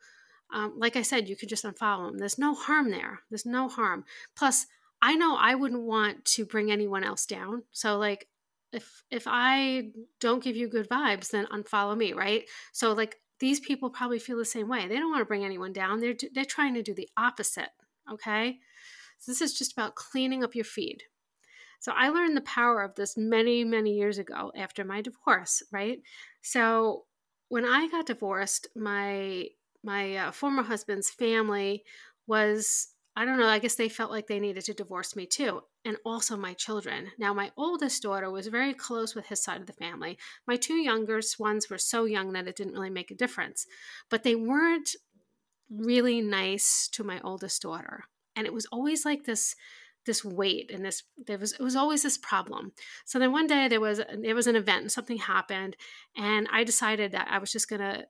um, 0.52 0.74
like 0.76 0.96
I 0.96 1.02
said, 1.02 1.28
you 1.28 1.36
could 1.36 1.48
just 1.48 1.64
unfollow 1.64 2.06
them. 2.06 2.18
There's 2.18 2.38
no 2.38 2.54
harm 2.54 2.90
there. 2.90 3.20
There's 3.30 3.46
no 3.46 3.68
harm. 3.68 4.04
Plus, 4.36 4.66
I 5.02 5.16
know 5.16 5.36
I 5.36 5.54
wouldn't 5.54 5.82
want 5.82 6.24
to 6.26 6.46
bring 6.46 6.70
anyone 6.70 7.04
else 7.04 7.26
down. 7.26 7.64
So, 7.72 7.98
like, 7.98 8.28
if 8.72 9.02
if 9.10 9.24
I 9.26 9.90
don't 10.20 10.42
give 10.42 10.56
you 10.56 10.68
good 10.68 10.88
vibes, 10.88 11.30
then 11.30 11.46
unfollow 11.46 11.96
me, 11.96 12.12
right? 12.12 12.44
So, 12.72 12.92
like, 12.92 13.16
these 13.38 13.60
people 13.60 13.90
probably 13.90 14.18
feel 14.18 14.38
the 14.38 14.44
same 14.44 14.68
way. 14.68 14.86
They 14.86 14.96
don't 14.96 15.10
want 15.10 15.20
to 15.20 15.26
bring 15.26 15.44
anyone 15.44 15.72
down. 15.72 16.00
They're 16.00 16.14
they're 16.32 16.44
trying 16.44 16.74
to 16.74 16.82
do 16.82 16.94
the 16.94 17.08
opposite. 17.16 17.70
Okay, 18.10 18.58
so 19.18 19.32
this 19.32 19.40
is 19.42 19.58
just 19.58 19.72
about 19.72 19.96
cleaning 19.96 20.44
up 20.44 20.54
your 20.54 20.64
feed. 20.64 21.02
So 21.86 21.92
I 21.96 22.08
learned 22.08 22.36
the 22.36 22.40
power 22.40 22.82
of 22.82 22.96
this 22.96 23.16
many, 23.16 23.62
many 23.62 23.92
years 23.92 24.18
ago 24.18 24.50
after 24.56 24.82
my 24.82 25.02
divorce, 25.02 25.62
right? 25.70 26.02
So 26.42 27.04
when 27.46 27.64
I 27.64 27.86
got 27.86 28.06
divorced, 28.06 28.66
my 28.74 29.46
my 29.84 30.16
uh, 30.16 30.30
former 30.32 30.64
husband's 30.64 31.10
family 31.10 31.84
was 32.26 32.88
I 33.14 33.24
don't 33.24 33.38
know, 33.38 33.46
I 33.46 33.60
guess 33.60 33.76
they 33.76 33.88
felt 33.88 34.10
like 34.10 34.26
they 34.26 34.40
needed 34.40 34.64
to 34.64 34.74
divorce 34.74 35.14
me 35.14 35.26
too, 35.26 35.60
and 35.84 35.96
also 36.04 36.36
my 36.36 36.54
children. 36.54 37.12
Now, 37.18 37.32
my 37.32 37.52
oldest 37.56 38.02
daughter 38.02 38.32
was 38.32 38.48
very 38.48 38.74
close 38.74 39.14
with 39.14 39.26
his 39.26 39.40
side 39.40 39.60
of 39.60 39.68
the 39.68 39.72
family. 39.72 40.18
My 40.44 40.56
two 40.56 40.74
youngest 40.74 41.38
ones 41.38 41.70
were 41.70 41.78
so 41.78 42.04
young 42.04 42.32
that 42.32 42.48
it 42.48 42.56
didn't 42.56 42.74
really 42.74 42.90
make 42.90 43.12
a 43.12 43.14
difference, 43.14 43.64
but 44.10 44.24
they 44.24 44.34
weren't 44.34 44.96
really 45.70 46.20
nice 46.20 46.88
to 46.94 47.04
my 47.04 47.20
oldest 47.20 47.62
daughter. 47.62 48.06
And 48.34 48.44
it 48.44 48.52
was 48.52 48.66
always 48.66 49.04
like 49.04 49.22
this 49.22 49.54
this 50.06 50.24
weight 50.24 50.70
and 50.72 50.84
this 50.84 51.02
there 51.26 51.38
was 51.38 51.52
it 51.52 51.60
was 51.60 51.76
always 51.76 52.02
this 52.02 52.16
problem. 52.18 52.72
So 53.04 53.18
then 53.18 53.32
one 53.32 53.46
day 53.46 53.68
there 53.68 53.80
was 53.80 54.00
there 54.18 54.34
was 54.34 54.46
an 54.46 54.56
event 54.56 54.82
and 54.82 54.92
something 54.92 55.18
happened 55.18 55.76
and 56.16 56.48
i 56.52 56.64
decided 56.64 57.12
that 57.12 57.28
i 57.30 57.38
was 57.38 57.52
just 57.52 57.68
going 57.68 57.80
to 57.80 58.06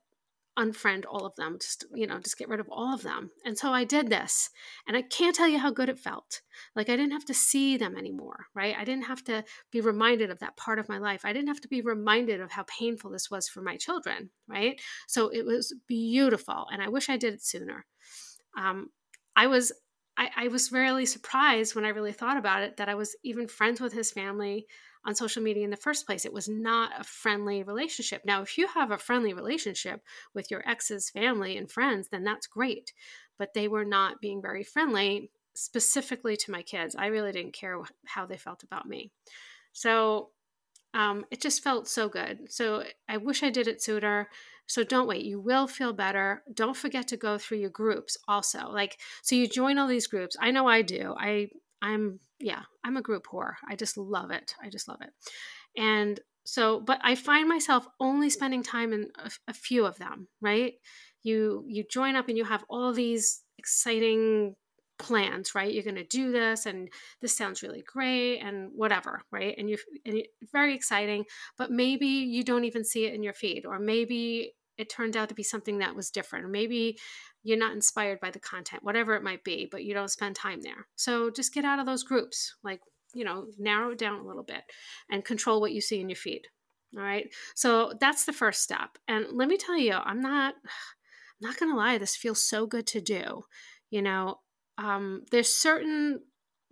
unfriend 0.58 1.04
all 1.06 1.26
of 1.26 1.34
them 1.36 1.58
just 1.60 1.84
you 1.94 2.06
know 2.06 2.18
just 2.18 2.38
get 2.38 2.48
rid 2.48 2.60
of 2.60 2.68
all 2.70 2.94
of 2.94 3.02
them. 3.02 3.30
And 3.44 3.58
so 3.58 3.72
i 3.72 3.84
did 3.84 4.08
this 4.08 4.48
and 4.86 4.96
i 4.96 5.02
can't 5.02 5.36
tell 5.36 5.48
you 5.48 5.58
how 5.58 5.70
good 5.70 5.88
it 5.88 5.98
felt. 5.98 6.40
Like 6.74 6.88
i 6.88 6.96
didn't 6.96 7.12
have 7.12 7.26
to 7.26 7.34
see 7.34 7.76
them 7.76 7.96
anymore 7.96 8.46
right? 8.54 8.74
I 8.78 8.84
didn't 8.84 9.04
have 9.04 9.22
to 9.24 9.44
be 9.70 9.80
reminded 9.80 10.30
of 10.30 10.38
that 10.38 10.56
part 10.56 10.78
of 10.78 10.88
my 10.88 10.98
life. 10.98 11.22
I 11.24 11.32
didn't 11.32 11.48
have 11.48 11.60
to 11.62 11.68
be 11.68 11.82
reminded 11.82 12.40
of 12.40 12.52
how 12.52 12.64
painful 12.64 13.10
this 13.10 13.30
was 13.30 13.48
for 13.48 13.60
my 13.60 13.76
children 13.76 14.30
right? 14.48 14.80
So 15.06 15.28
it 15.28 15.44
was 15.44 15.74
beautiful 15.86 16.66
and 16.72 16.82
i 16.82 16.88
wish 16.88 17.10
i 17.10 17.16
did 17.16 17.34
it 17.34 17.42
sooner. 17.44 17.84
Um, 18.58 18.88
i 19.34 19.46
was 19.46 19.72
I, 20.16 20.30
I 20.36 20.48
was 20.48 20.72
really 20.72 21.06
surprised 21.06 21.74
when 21.74 21.84
I 21.84 21.90
really 21.90 22.12
thought 22.12 22.36
about 22.36 22.62
it 22.62 22.76
that 22.76 22.88
I 22.88 22.94
was 22.94 23.16
even 23.22 23.48
friends 23.48 23.80
with 23.80 23.92
his 23.92 24.10
family 24.10 24.66
on 25.04 25.14
social 25.14 25.42
media 25.42 25.64
in 25.64 25.70
the 25.70 25.76
first 25.76 26.06
place. 26.06 26.24
It 26.24 26.32
was 26.32 26.48
not 26.48 26.92
a 26.98 27.04
friendly 27.04 27.62
relationship. 27.62 28.22
Now, 28.24 28.42
if 28.42 28.58
you 28.58 28.66
have 28.68 28.90
a 28.90 28.98
friendly 28.98 29.34
relationship 29.34 30.02
with 30.34 30.50
your 30.50 30.68
ex's 30.68 31.10
family 31.10 31.56
and 31.56 31.70
friends, 31.70 32.08
then 32.08 32.24
that's 32.24 32.46
great. 32.46 32.92
But 33.38 33.54
they 33.54 33.68
were 33.68 33.84
not 33.84 34.20
being 34.20 34.42
very 34.42 34.64
friendly, 34.64 35.30
specifically 35.54 36.36
to 36.38 36.50
my 36.50 36.62
kids. 36.62 36.96
I 36.96 37.06
really 37.06 37.32
didn't 37.32 37.52
care 37.54 37.78
how 38.06 38.26
they 38.26 38.36
felt 38.36 38.62
about 38.62 38.88
me. 38.88 39.12
So 39.72 40.30
um, 40.94 41.26
it 41.30 41.40
just 41.40 41.62
felt 41.62 41.88
so 41.88 42.08
good. 42.08 42.50
So 42.50 42.84
I 43.08 43.18
wish 43.18 43.42
I 43.42 43.50
did 43.50 43.68
it 43.68 43.82
sooner. 43.82 44.28
So 44.66 44.84
don't 44.84 45.08
wait. 45.08 45.24
You 45.24 45.40
will 45.40 45.66
feel 45.66 45.92
better. 45.92 46.42
Don't 46.52 46.76
forget 46.76 47.08
to 47.08 47.16
go 47.16 47.38
through 47.38 47.58
your 47.58 47.70
groups 47.70 48.16
also. 48.26 48.68
Like 48.68 48.98
so 49.22 49.34
you 49.34 49.48
join 49.48 49.78
all 49.78 49.88
these 49.88 50.06
groups. 50.06 50.36
I 50.40 50.50
know 50.50 50.66
I 50.66 50.82
do. 50.82 51.14
I 51.18 51.48
I'm 51.82 52.20
yeah, 52.38 52.62
I'm 52.84 52.96
a 52.96 53.02
group 53.02 53.26
whore. 53.26 53.54
I 53.68 53.76
just 53.76 53.96
love 53.96 54.30
it. 54.30 54.54
I 54.62 54.68
just 54.68 54.88
love 54.88 55.00
it. 55.02 55.10
And 55.76 56.20
so 56.44 56.80
but 56.80 57.00
I 57.02 57.14
find 57.14 57.48
myself 57.48 57.86
only 58.00 58.30
spending 58.30 58.62
time 58.62 58.92
in 58.92 59.08
a, 59.18 59.30
a 59.48 59.54
few 59.54 59.86
of 59.86 59.98
them, 59.98 60.28
right? 60.40 60.74
You 61.22 61.64
you 61.68 61.84
join 61.90 62.16
up 62.16 62.28
and 62.28 62.36
you 62.38 62.44
have 62.44 62.64
all 62.68 62.92
these 62.92 63.42
exciting 63.58 64.54
plans 64.98 65.54
right 65.54 65.72
you're 65.72 65.82
going 65.82 65.94
to 65.94 66.04
do 66.04 66.32
this 66.32 66.66
and 66.66 66.88
this 67.20 67.36
sounds 67.36 67.62
really 67.62 67.82
great 67.86 68.38
and 68.38 68.70
whatever 68.74 69.22
right 69.30 69.54
and 69.58 69.68
you 69.68 69.76
and 70.04 70.22
very 70.52 70.74
exciting 70.74 71.24
but 71.58 71.70
maybe 71.70 72.06
you 72.06 72.42
don't 72.42 72.64
even 72.64 72.84
see 72.84 73.06
it 73.06 73.14
in 73.14 73.22
your 73.22 73.34
feed 73.34 73.66
or 73.66 73.78
maybe 73.78 74.52
it 74.78 74.90
turned 74.90 75.16
out 75.16 75.28
to 75.28 75.34
be 75.34 75.42
something 75.42 75.78
that 75.78 75.94
was 75.94 76.10
different 76.10 76.50
maybe 76.50 76.98
you're 77.42 77.58
not 77.58 77.72
inspired 77.72 78.18
by 78.20 78.30
the 78.30 78.40
content 78.40 78.82
whatever 78.82 79.14
it 79.14 79.22
might 79.22 79.44
be 79.44 79.68
but 79.70 79.84
you 79.84 79.92
don't 79.92 80.10
spend 80.10 80.34
time 80.34 80.60
there 80.62 80.86
so 80.96 81.30
just 81.30 81.52
get 81.52 81.64
out 81.64 81.78
of 81.78 81.86
those 81.86 82.02
groups 82.02 82.54
like 82.64 82.80
you 83.14 83.24
know 83.24 83.46
narrow 83.58 83.90
it 83.90 83.98
down 83.98 84.20
a 84.20 84.26
little 84.26 84.42
bit 84.42 84.62
and 85.10 85.24
control 85.24 85.60
what 85.60 85.72
you 85.72 85.80
see 85.80 86.00
in 86.00 86.08
your 86.08 86.16
feed 86.16 86.42
All 86.96 87.02
right. 87.02 87.26
So 87.54 87.92
that's 88.00 88.24
the 88.24 88.32
first 88.32 88.62
step. 88.62 88.98
And 89.08 89.26
let 89.32 89.48
me 89.48 89.56
tell 89.56 89.76
you, 89.76 89.94
I'm 89.94 90.20
not 90.20 90.54
I'm 91.42 91.48
not 91.48 91.58
going 91.58 91.70
to 91.70 91.76
lie, 91.76 91.98
this 91.98 92.16
feels 92.16 92.42
so 92.42 92.66
good 92.66 92.86
to 92.88 93.00
do. 93.02 93.42
You 93.90 94.00
know, 94.00 94.36
um, 94.78 95.22
there's 95.30 95.52
certain 95.52 96.20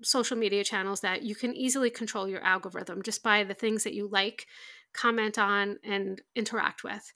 social 0.03 0.37
media 0.37 0.65
channels 0.65 1.01
that 1.01 1.23
you 1.23 1.35
can 1.35 1.55
easily 1.55 1.91
control 1.91 2.29
your 2.29 2.43
algorithm 2.43 3.03
just 3.03 3.23
by 3.23 3.45
the 3.45 3.55
things 3.55 3.85
that 3.85 3.95
you 3.95 4.09
like, 4.11 4.47
comment 4.93 5.39
on, 5.39 5.79
and 5.85 6.21
interact 6.35 6.85
with. 6.85 7.13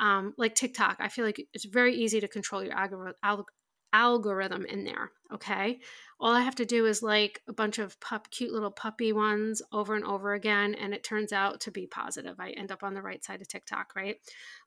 Um, 0.00 0.34
like 0.38 0.54
TikTok, 0.54 0.98
I 1.00 1.08
feel 1.08 1.24
like 1.24 1.44
it's 1.52 1.64
very 1.64 1.96
easy 1.96 2.20
to 2.20 2.28
control 2.28 2.62
your 2.62 2.74
algorithm, 2.74 3.44
algorithm 3.92 4.64
in 4.66 4.84
there. 4.84 5.10
Okay. 5.32 5.80
All 6.20 6.32
I 6.32 6.40
have 6.40 6.54
to 6.56 6.64
do 6.64 6.86
is 6.86 7.02
like 7.02 7.42
a 7.48 7.52
bunch 7.52 7.78
of 7.78 7.98
pup, 8.00 8.30
cute 8.30 8.52
little 8.52 8.70
puppy 8.70 9.12
ones 9.12 9.62
over 9.72 9.94
and 9.94 10.04
over 10.04 10.34
again, 10.34 10.74
and 10.74 10.92
it 10.92 11.04
turns 11.04 11.32
out 11.32 11.60
to 11.62 11.70
be 11.70 11.86
positive. 11.86 12.36
I 12.38 12.50
end 12.50 12.70
up 12.70 12.82
on 12.82 12.94
the 12.94 13.02
right 13.02 13.24
side 13.24 13.40
of 13.40 13.48
TikTok, 13.48 13.94
right? 13.96 14.16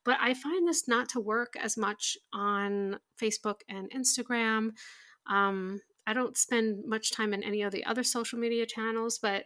But 0.03 0.17
I 0.19 0.33
find 0.33 0.67
this 0.67 0.87
not 0.87 1.09
to 1.09 1.19
work 1.19 1.53
as 1.59 1.77
much 1.77 2.17
on 2.33 2.99
Facebook 3.21 3.61
and 3.69 3.91
Instagram. 3.91 4.71
Um, 5.27 5.81
I 6.07 6.13
don't 6.13 6.37
spend 6.37 6.85
much 6.85 7.11
time 7.11 7.33
in 7.33 7.43
any 7.43 7.61
of 7.61 7.71
the 7.71 7.85
other 7.85 8.03
social 8.03 8.39
media 8.39 8.65
channels, 8.65 9.19
but 9.19 9.45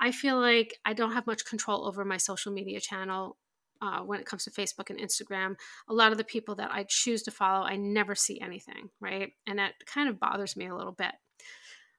I 0.00 0.12
feel 0.12 0.40
like 0.40 0.78
I 0.84 0.92
don't 0.92 1.12
have 1.12 1.26
much 1.26 1.44
control 1.44 1.86
over 1.86 2.04
my 2.04 2.16
social 2.16 2.52
media 2.52 2.80
channel 2.80 3.36
uh, 3.80 4.00
when 4.00 4.20
it 4.20 4.26
comes 4.26 4.44
to 4.44 4.50
Facebook 4.50 4.90
and 4.90 4.98
Instagram. 4.98 5.56
A 5.88 5.94
lot 5.94 6.12
of 6.12 6.18
the 6.18 6.24
people 6.24 6.54
that 6.56 6.72
I 6.72 6.84
choose 6.88 7.22
to 7.24 7.30
follow, 7.30 7.64
I 7.64 7.76
never 7.76 8.14
see 8.14 8.40
anything, 8.40 8.90
right? 9.00 9.32
And 9.46 9.58
that 9.58 9.74
kind 9.86 10.08
of 10.08 10.20
bothers 10.20 10.56
me 10.56 10.66
a 10.66 10.74
little 10.74 10.92
bit. 10.92 11.12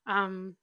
Um, 0.08 0.55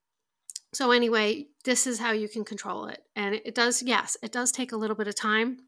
so, 0.73 0.91
anyway, 0.91 1.49
this 1.65 1.87
is 1.87 1.99
how 1.99 2.13
you 2.13 2.29
can 2.29 2.45
control 2.45 2.87
it. 2.87 3.03
And 3.15 3.35
it 3.35 3.55
does, 3.55 3.83
yes, 3.83 4.17
it 4.23 4.33
does 4.33 4.53
take 4.53 4.73
a 4.73 4.77
little 4.77 4.97
bit 4.97 5.09
of 5.09 5.15
time, 5.15 5.59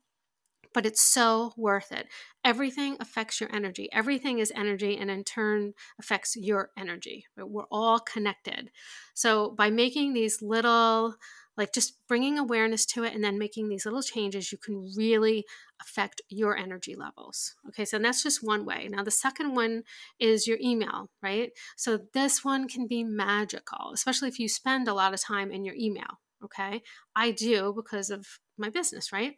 but 0.75 0.85
it's 0.85 1.01
so 1.01 1.53
worth 1.57 1.93
it. 1.93 2.09
Everything 2.45 2.97
affects 3.01 3.41
your 3.41 3.49
energy. 3.55 3.89
Everything 3.93 4.41
is 4.41 4.53
energy 4.55 4.99
and 4.99 5.11
in 5.11 5.25
turn 5.25 5.73
affects 5.99 6.37
your 6.37 6.71
energy. 6.77 7.25
We're 7.39 7.65
all 7.71 8.01
connected. 8.01 8.71
So, 9.15 9.55
by 9.57 9.71
making 9.71 10.13
these 10.13 10.43
little 10.43 11.15
like 11.57 11.73
just 11.73 11.99
bringing 12.09 12.39
awareness 12.39 12.85
to 12.85 13.05
it 13.05 13.15
and 13.15 13.23
then 13.23 13.39
making 13.39 13.69
these 13.69 13.85
little 13.85 14.03
changes 14.03 14.51
you 14.51 14.59
can 14.59 14.91
really 14.97 15.45
affect 15.81 16.21
your 16.29 16.57
energy 16.57 16.95
levels 16.97 17.55
okay 17.69 17.85
so 17.85 17.99
that's 17.99 18.23
just 18.23 18.43
one 18.43 18.65
way 18.65 18.89
now 18.91 19.03
the 19.03 19.11
second 19.11 19.55
one 19.55 19.83
is 20.19 20.47
your 20.47 20.59
email 20.61 21.11
right 21.23 21.53
so 21.77 21.99
this 22.13 22.45
one 22.45 22.67
can 22.69 22.87
be 22.87 23.05
magical 23.05 23.93
especially 23.95 24.29
if 24.29 24.39
you 24.39 24.49
spend 24.49 24.89
a 24.89 24.95
lot 24.95 25.15
of 25.15 25.23
time 25.23 25.51
in 25.51 25.65
your 25.65 25.75
email 25.79 26.21
okay 26.43 26.83
i 27.15 27.31
do 27.31 27.73
because 27.75 28.11
of 28.11 28.27
my 28.59 28.69
business 28.69 29.13
right 29.13 29.35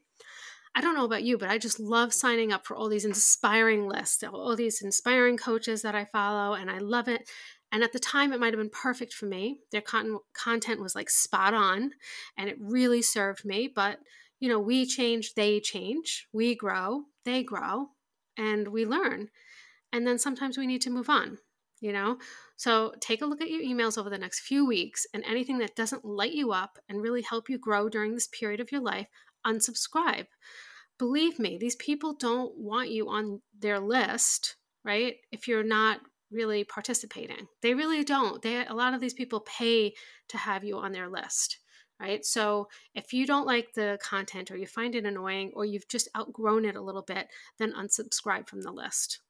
I 0.76 0.82
don't 0.82 0.94
know 0.94 1.06
about 1.06 1.22
you, 1.22 1.38
but 1.38 1.48
I 1.48 1.56
just 1.56 1.80
love 1.80 2.12
signing 2.12 2.52
up 2.52 2.66
for 2.66 2.76
all 2.76 2.90
these 2.90 3.06
inspiring 3.06 3.88
lists, 3.88 4.22
all 4.22 4.54
these 4.54 4.82
inspiring 4.82 5.38
coaches 5.38 5.80
that 5.80 5.94
I 5.94 6.04
follow, 6.04 6.52
and 6.52 6.70
I 6.70 6.78
love 6.78 7.08
it. 7.08 7.30
And 7.72 7.82
at 7.82 7.94
the 7.94 7.98
time, 7.98 8.32
it 8.32 8.40
might 8.40 8.52
have 8.52 8.60
been 8.60 8.68
perfect 8.68 9.14
for 9.14 9.24
me. 9.24 9.60
Their 9.72 9.80
con- 9.80 10.18
content 10.34 10.80
was 10.82 10.94
like 10.94 11.08
spot 11.08 11.54
on 11.54 11.92
and 12.36 12.50
it 12.50 12.58
really 12.60 13.00
served 13.00 13.44
me. 13.44 13.72
But, 13.74 14.00
you 14.38 14.50
know, 14.50 14.60
we 14.60 14.84
change, 14.84 15.34
they 15.34 15.60
change, 15.60 16.28
we 16.32 16.54
grow, 16.54 17.04
they 17.24 17.42
grow, 17.42 17.88
and 18.36 18.68
we 18.68 18.84
learn. 18.84 19.30
And 19.92 20.06
then 20.06 20.18
sometimes 20.18 20.58
we 20.58 20.66
need 20.66 20.82
to 20.82 20.90
move 20.90 21.08
on, 21.08 21.38
you 21.80 21.92
know? 21.92 22.18
So 22.56 22.92
take 23.00 23.22
a 23.22 23.26
look 23.26 23.40
at 23.40 23.50
your 23.50 23.62
emails 23.62 23.98
over 23.98 24.10
the 24.10 24.18
next 24.18 24.40
few 24.40 24.66
weeks 24.66 25.06
and 25.14 25.24
anything 25.24 25.58
that 25.58 25.74
doesn't 25.74 26.04
light 26.04 26.32
you 26.32 26.52
up 26.52 26.78
and 26.88 27.02
really 27.02 27.22
help 27.22 27.48
you 27.48 27.58
grow 27.58 27.88
during 27.88 28.14
this 28.14 28.28
period 28.28 28.60
of 28.60 28.70
your 28.70 28.82
life, 28.82 29.08
unsubscribe. 29.46 30.26
Believe 30.98 31.38
me, 31.38 31.58
these 31.58 31.76
people 31.76 32.14
don't 32.14 32.56
want 32.56 32.90
you 32.90 33.08
on 33.08 33.42
their 33.58 33.78
list, 33.78 34.56
right? 34.84 35.16
If 35.30 35.46
you're 35.46 35.62
not 35.62 36.00
really 36.30 36.64
participating. 36.64 37.46
They 37.62 37.74
really 37.74 38.04
don't. 38.04 38.42
They 38.42 38.66
a 38.66 38.74
lot 38.74 38.94
of 38.94 39.00
these 39.00 39.14
people 39.14 39.40
pay 39.40 39.94
to 40.28 40.36
have 40.36 40.64
you 40.64 40.78
on 40.78 40.92
their 40.92 41.08
list, 41.08 41.58
right? 42.00 42.24
So 42.24 42.68
if 42.94 43.12
you 43.12 43.26
don't 43.26 43.46
like 43.46 43.72
the 43.74 43.98
content 44.02 44.50
or 44.50 44.56
you 44.56 44.66
find 44.66 44.94
it 44.94 45.04
annoying 45.04 45.52
or 45.54 45.64
you've 45.64 45.88
just 45.88 46.08
outgrown 46.16 46.64
it 46.64 46.76
a 46.76 46.82
little 46.82 47.02
bit, 47.02 47.28
then 47.58 47.72
unsubscribe 47.72 48.48
from 48.48 48.62
the 48.62 48.72
list. 48.72 49.20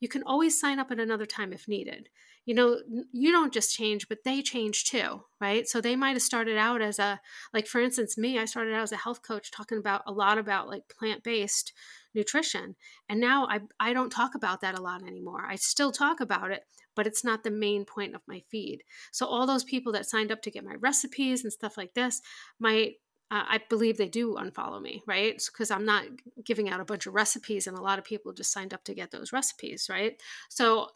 You 0.00 0.08
can 0.08 0.22
always 0.22 0.58
sign 0.58 0.78
up 0.78 0.90
at 0.90 1.00
another 1.00 1.26
time 1.26 1.52
if 1.52 1.68
needed. 1.68 2.08
You 2.44 2.54
know, 2.54 2.78
you 3.12 3.32
don't 3.32 3.52
just 3.52 3.74
change, 3.74 4.08
but 4.08 4.18
they 4.24 4.40
change 4.40 4.84
too, 4.84 5.22
right? 5.40 5.66
So 5.68 5.80
they 5.80 5.96
might 5.96 6.12
have 6.12 6.22
started 6.22 6.56
out 6.56 6.80
as 6.80 6.98
a, 7.00 7.20
like 7.52 7.66
for 7.66 7.80
instance, 7.80 8.16
me, 8.16 8.38
I 8.38 8.44
started 8.44 8.72
out 8.72 8.82
as 8.82 8.92
a 8.92 8.96
health 8.96 9.22
coach 9.22 9.50
talking 9.50 9.78
about 9.78 10.02
a 10.06 10.12
lot 10.12 10.38
about 10.38 10.68
like 10.68 10.82
plant 10.88 11.24
based 11.24 11.72
nutrition. 12.14 12.76
And 13.08 13.20
now 13.20 13.46
I, 13.50 13.60
I 13.80 13.92
don't 13.92 14.10
talk 14.10 14.34
about 14.34 14.60
that 14.60 14.78
a 14.78 14.82
lot 14.82 15.02
anymore. 15.02 15.44
I 15.46 15.56
still 15.56 15.90
talk 15.90 16.20
about 16.20 16.52
it, 16.52 16.62
but 16.94 17.06
it's 17.06 17.24
not 17.24 17.42
the 17.42 17.50
main 17.50 17.84
point 17.84 18.14
of 18.14 18.22
my 18.28 18.42
feed. 18.48 18.82
So 19.12 19.26
all 19.26 19.46
those 19.46 19.64
people 19.64 19.92
that 19.92 20.06
signed 20.06 20.30
up 20.30 20.40
to 20.42 20.50
get 20.50 20.64
my 20.64 20.76
recipes 20.80 21.42
and 21.42 21.52
stuff 21.52 21.76
like 21.76 21.94
this 21.94 22.22
might 22.60 22.94
uh, 23.30 23.44
I 23.48 23.60
believe 23.68 23.96
they 23.96 24.08
do 24.08 24.34
unfollow 24.34 24.80
me, 24.80 25.02
right? 25.06 25.42
Because 25.52 25.70
I'm 25.70 25.84
not 25.84 26.04
giving 26.44 26.68
out 26.68 26.80
a 26.80 26.84
bunch 26.84 27.06
of 27.06 27.14
recipes, 27.14 27.66
and 27.66 27.76
a 27.76 27.82
lot 27.82 27.98
of 27.98 28.04
people 28.04 28.32
just 28.32 28.52
signed 28.52 28.72
up 28.72 28.84
to 28.84 28.94
get 28.94 29.10
those 29.10 29.32
recipes, 29.32 29.88
right? 29.90 30.20
So 30.48 30.88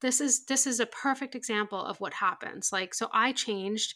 this 0.00 0.20
is 0.20 0.44
this 0.44 0.66
is 0.66 0.80
a 0.80 0.86
perfect 0.86 1.34
example 1.34 1.82
of 1.82 2.00
what 2.00 2.12
happens. 2.14 2.72
Like, 2.72 2.94
so 2.94 3.08
I 3.12 3.32
changed, 3.32 3.94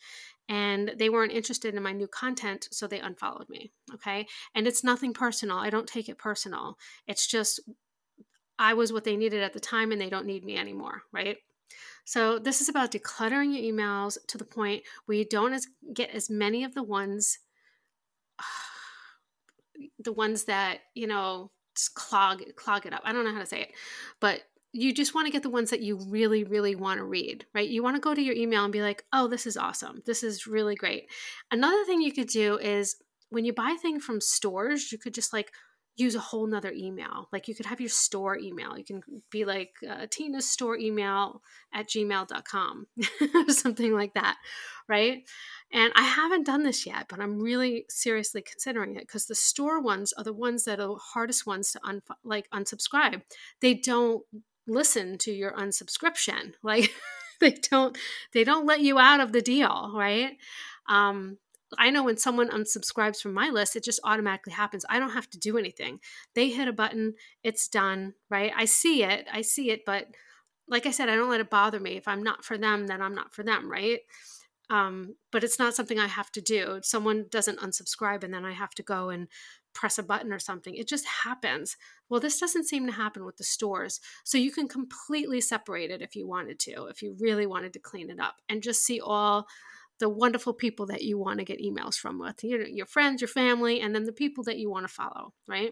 and 0.49 0.93
they 0.99 1.09
weren't 1.09 1.33
interested 1.33 1.75
in 1.75 1.83
my 1.83 1.93
new 1.93 2.07
content 2.07 2.69
so 2.71 2.87
they 2.87 3.01
unfollowed 3.01 3.49
me 3.49 3.73
okay 3.95 4.27
and 4.55 4.67
it's 4.67 4.85
nothing 4.85 5.13
personal 5.13 5.57
i 5.57 5.71
don't 5.71 5.87
take 5.87 6.09
it 6.09 6.19
personal 6.19 6.77
it's 7.07 7.27
just 7.27 7.61
i 8.59 8.75
was 8.75 8.93
what 8.93 9.05
they 9.05 9.17
needed 9.17 9.43
at 9.43 9.53
the 9.53 9.61
time 9.61 9.93
and 9.93 10.01
they 10.01 10.11
don't 10.11 10.27
need 10.27 10.45
me 10.45 10.57
anymore 10.57 11.03
right 11.13 11.39
so 12.05 12.39
this 12.39 12.61
is 12.61 12.69
about 12.69 12.91
decluttering 12.91 13.55
your 13.55 13.73
emails 13.73 14.19
to 14.27 14.37
the 14.37 14.45
point 14.45 14.83
where 15.07 15.17
you 15.17 15.25
don't 15.25 15.53
as, 15.53 15.69
get 15.95 16.11
as 16.11 16.29
many 16.29 16.65
of 16.65 16.75
the 16.75 16.83
ones 16.83 17.39
the 19.99 20.13
ones 20.13 20.45
that 20.45 20.79
you 20.95 21.07
know 21.07 21.51
clog 21.95 22.43
clog 22.57 22.85
it 22.85 22.93
up 22.93 23.01
i 23.05 23.13
don't 23.13 23.25
know 23.25 23.33
how 23.33 23.41
to 23.41 23.47
say 23.47 23.63
it 23.63 23.73
but 24.21 24.43
you 24.73 24.93
just 24.93 25.15
want 25.15 25.27
to 25.27 25.33
get 25.33 25.43
the 25.43 25.51
ones 25.51 25.71
that 25.71 25.83
you 25.83 25.99
really, 26.09 26.45
really 26.45 26.75
want 26.75 26.97
to 26.97 27.05
read, 27.05 27.45
right? 27.55 27.69
You 27.69 27.83
want 27.83 27.97
to 27.97 28.01
go 28.01 28.15
to 28.15 28.23
your 28.23 28.35
email 28.35 28.65
and 28.65 28.73
be 28.73 28.81
like, 28.81 29.05
oh, 29.13 29.29
this 29.29 29.47
is 29.47 29.59
awesome. 29.59 30.03
This 30.07 30.23
is 30.23 30.47
really 30.47 30.75
great. 30.75 31.11
Another 31.51 31.85
thing 31.85 32.01
you 32.01 32.13
could 32.13 32.29
do 32.29 32.57
is 32.57 32.97
when 33.29 33.45
you 33.45 33.53
buy 33.53 33.77
things 33.81 34.03
from 34.03 34.21
stores, 34.21 34.91
you 34.91 34.99
could 34.99 35.13
just 35.13 35.33
like 35.33 35.53
use 35.97 36.15
a 36.15 36.21
whole 36.21 36.47
nother 36.47 36.73
email. 36.73 37.29
Like 37.33 37.49
you 37.49 37.55
could 37.55 37.67
have 37.67 37.81
your 37.81 37.91
store 37.91 38.39
email. 38.39 38.79
You 38.79 38.85
can 38.85 39.03
be 39.31 39.45
like 39.45 39.75
uh, 39.89 40.07
Tina's 40.11 40.49
store 40.49 40.77
email 40.77 41.43
at 41.73 41.89
gmail.com 41.89 42.87
or 43.35 43.53
something 43.53 43.93
like 43.93 44.15
that, 44.15 44.37
right? 44.89 45.23
And 45.73 45.93
I 45.95 46.03
haven't 46.03 46.47
done 46.47 46.63
this 46.63 46.87
yet, 46.87 47.07
but 47.09 47.21
I'm 47.21 47.41
really 47.41 47.87
seriously 47.89 48.43
considering 48.43 48.97
it 48.97 49.07
because 49.07 49.27
the 49.27 49.35
store 49.35 49.81
ones 49.81 50.13
are 50.17 50.25
the 50.25 50.33
ones 50.33 50.65
that 50.65 50.81
are 50.81 50.89
the 50.89 50.95
hardest 50.95 51.47
ones 51.47 51.73
to 51.73 51.81
un- 51.85 52.03
like 52.25 52.49
unsubscribe. 52.51 53.23
They 53.61 53.75
don't 53.75 54.23
listen 54.67 55.19
to 55.19 55.33
your 55.33 55.53
unsubscription 55.53 56.53
like 56.63 56.93
they 57.41 57.51
don't 57.71 57.99
they 58.33 58.45
don't 58.45 58.67
let 58.67 58.81
you 58.81 58.99
out 58.99 59.21
of 59.21 59.33
the 59.33 59.43
deal 59.43 59.93
right 59.95 60.37
um 60.89 61.37
I 61.79 61.91
know 61.91 62.05
when 62.05 62.17
someone 62.17 62.51
unsubscribes 62.51 63.21
from 63.21 63.35
my 63.35 63.49
list, 63.49 63.77
it 63.77 63.85
just 63.85 64.01
automatically 64.05 64.53
happens. 64.53 64.85
I 64.89 64.99
don't 64.99 65.11
have 65.11 65.31
to 65.31 65.39
do 65.39 65.59
anything. 65.59 66.01
They 66.35 66.51
hit 66.51 66.69
a 66.69 66.73
button, 66.73 67.15
it's 67.43 67.69
done, 67.69 68.15
right? 68.31 68.53
I 68.57 68.65
see 68.65 69.03
it, 69.03 69.27
I 69.33 69.43
see 69.43 69.71
it, 69.71 69.85
but 69.85 70.09
like 70.69 70.87
I 70.87 70.91
said, 70.91 71.09
I 71.09 71.17
don't 71.17 71.31
let 71.31 71.41
it 71.41 71.51
bother 71.51 71.81
me. 71.81 71.97
If 71.97 72.09
I'm 72.09 72.23
not 72.23 72.45
for 72.45 72.57
them, 72.57 72.87
then 72.87 73.03
I'm 73.03 73.15
not 73.15 73.35
for 73.35 73.43
them, 73.43 73.71
right? 73.71 74.01
Um, 74.71 75.17
but 75.31 75.45
it's 75.45 75.59
not 75.59 75.75
something 75.75 75.99
I 75.99 76.07
have 76.07 76.31
to 76.33 76.41
do. 76.41 76.81
Someone 76.83 77.27
doesn't 77.31 77.61
unsubscribe 77.61 78.25
and 78.25 78.33
then 78.33 78.45
I 78.45 78.53
have 78.53 78.71
to 78.77 78.83
go 78.83 79.11
and 79.11 79.29
press 79.75 79.99
a 79.99 80.03
button 80.03 80.33
or 80.33 80.39
something. 80.39 80.75
It 80.75 80.89
just 80.89 81.07
happens. 81.25 81.77
Well, 82.09 82.21
this 82.21 82.39
doesn't 82.39 82.69
seem 82.69 82.87
to 82.87 82.93
happen 82.93 83.25
with 83.25 83.37
the 83.37 83.45
stores. 83.45 84.01
So 84.25 84.39
you 84.39 84.51
can 84.51 84.69
completely 84.69 85.41
separate 85.41 85.91
it 85.91 86.01
if 86.01 86.15
you 86.15 86.27
wanted 86.27 86.59
to, 86.61 86.87
if 86.87 87.03
you 87.03 87.17
really 87.21 87.47
wanted 87.47 87.73
to 87.75 87.81
clean 87.81 88.11
it 88.11 88.21
up 88.21 88.37
and 88.49 88.63
just 88.63 88.85
see 88.85 89.01
all 89.01 89.47
the 90.03 90.09
wonderful 90.09 90.53
people 90.53 90.85
that 90.87 91.03
you 91.03 91.17
want 91.17 91.39
to 91.39 91.45
get 91.45 91.61
emails 91.61 91.95
from 91.95 92.19
with 92.19 92.43
your, 92.43 92.67
your 92.67 92.87
friends, 92.87 93.21
your 93.21 93.29
family, 93.29 93.81
and 93.81 93.95
then 93.95 94.03
the 94.03 94.13
people 94.13 94.43
that 94.43 94.59
you 94.59 94.69
want 94.69 94.85
to 94.85 94.93
follow, 94.93 95.33
right? 95.47 95.71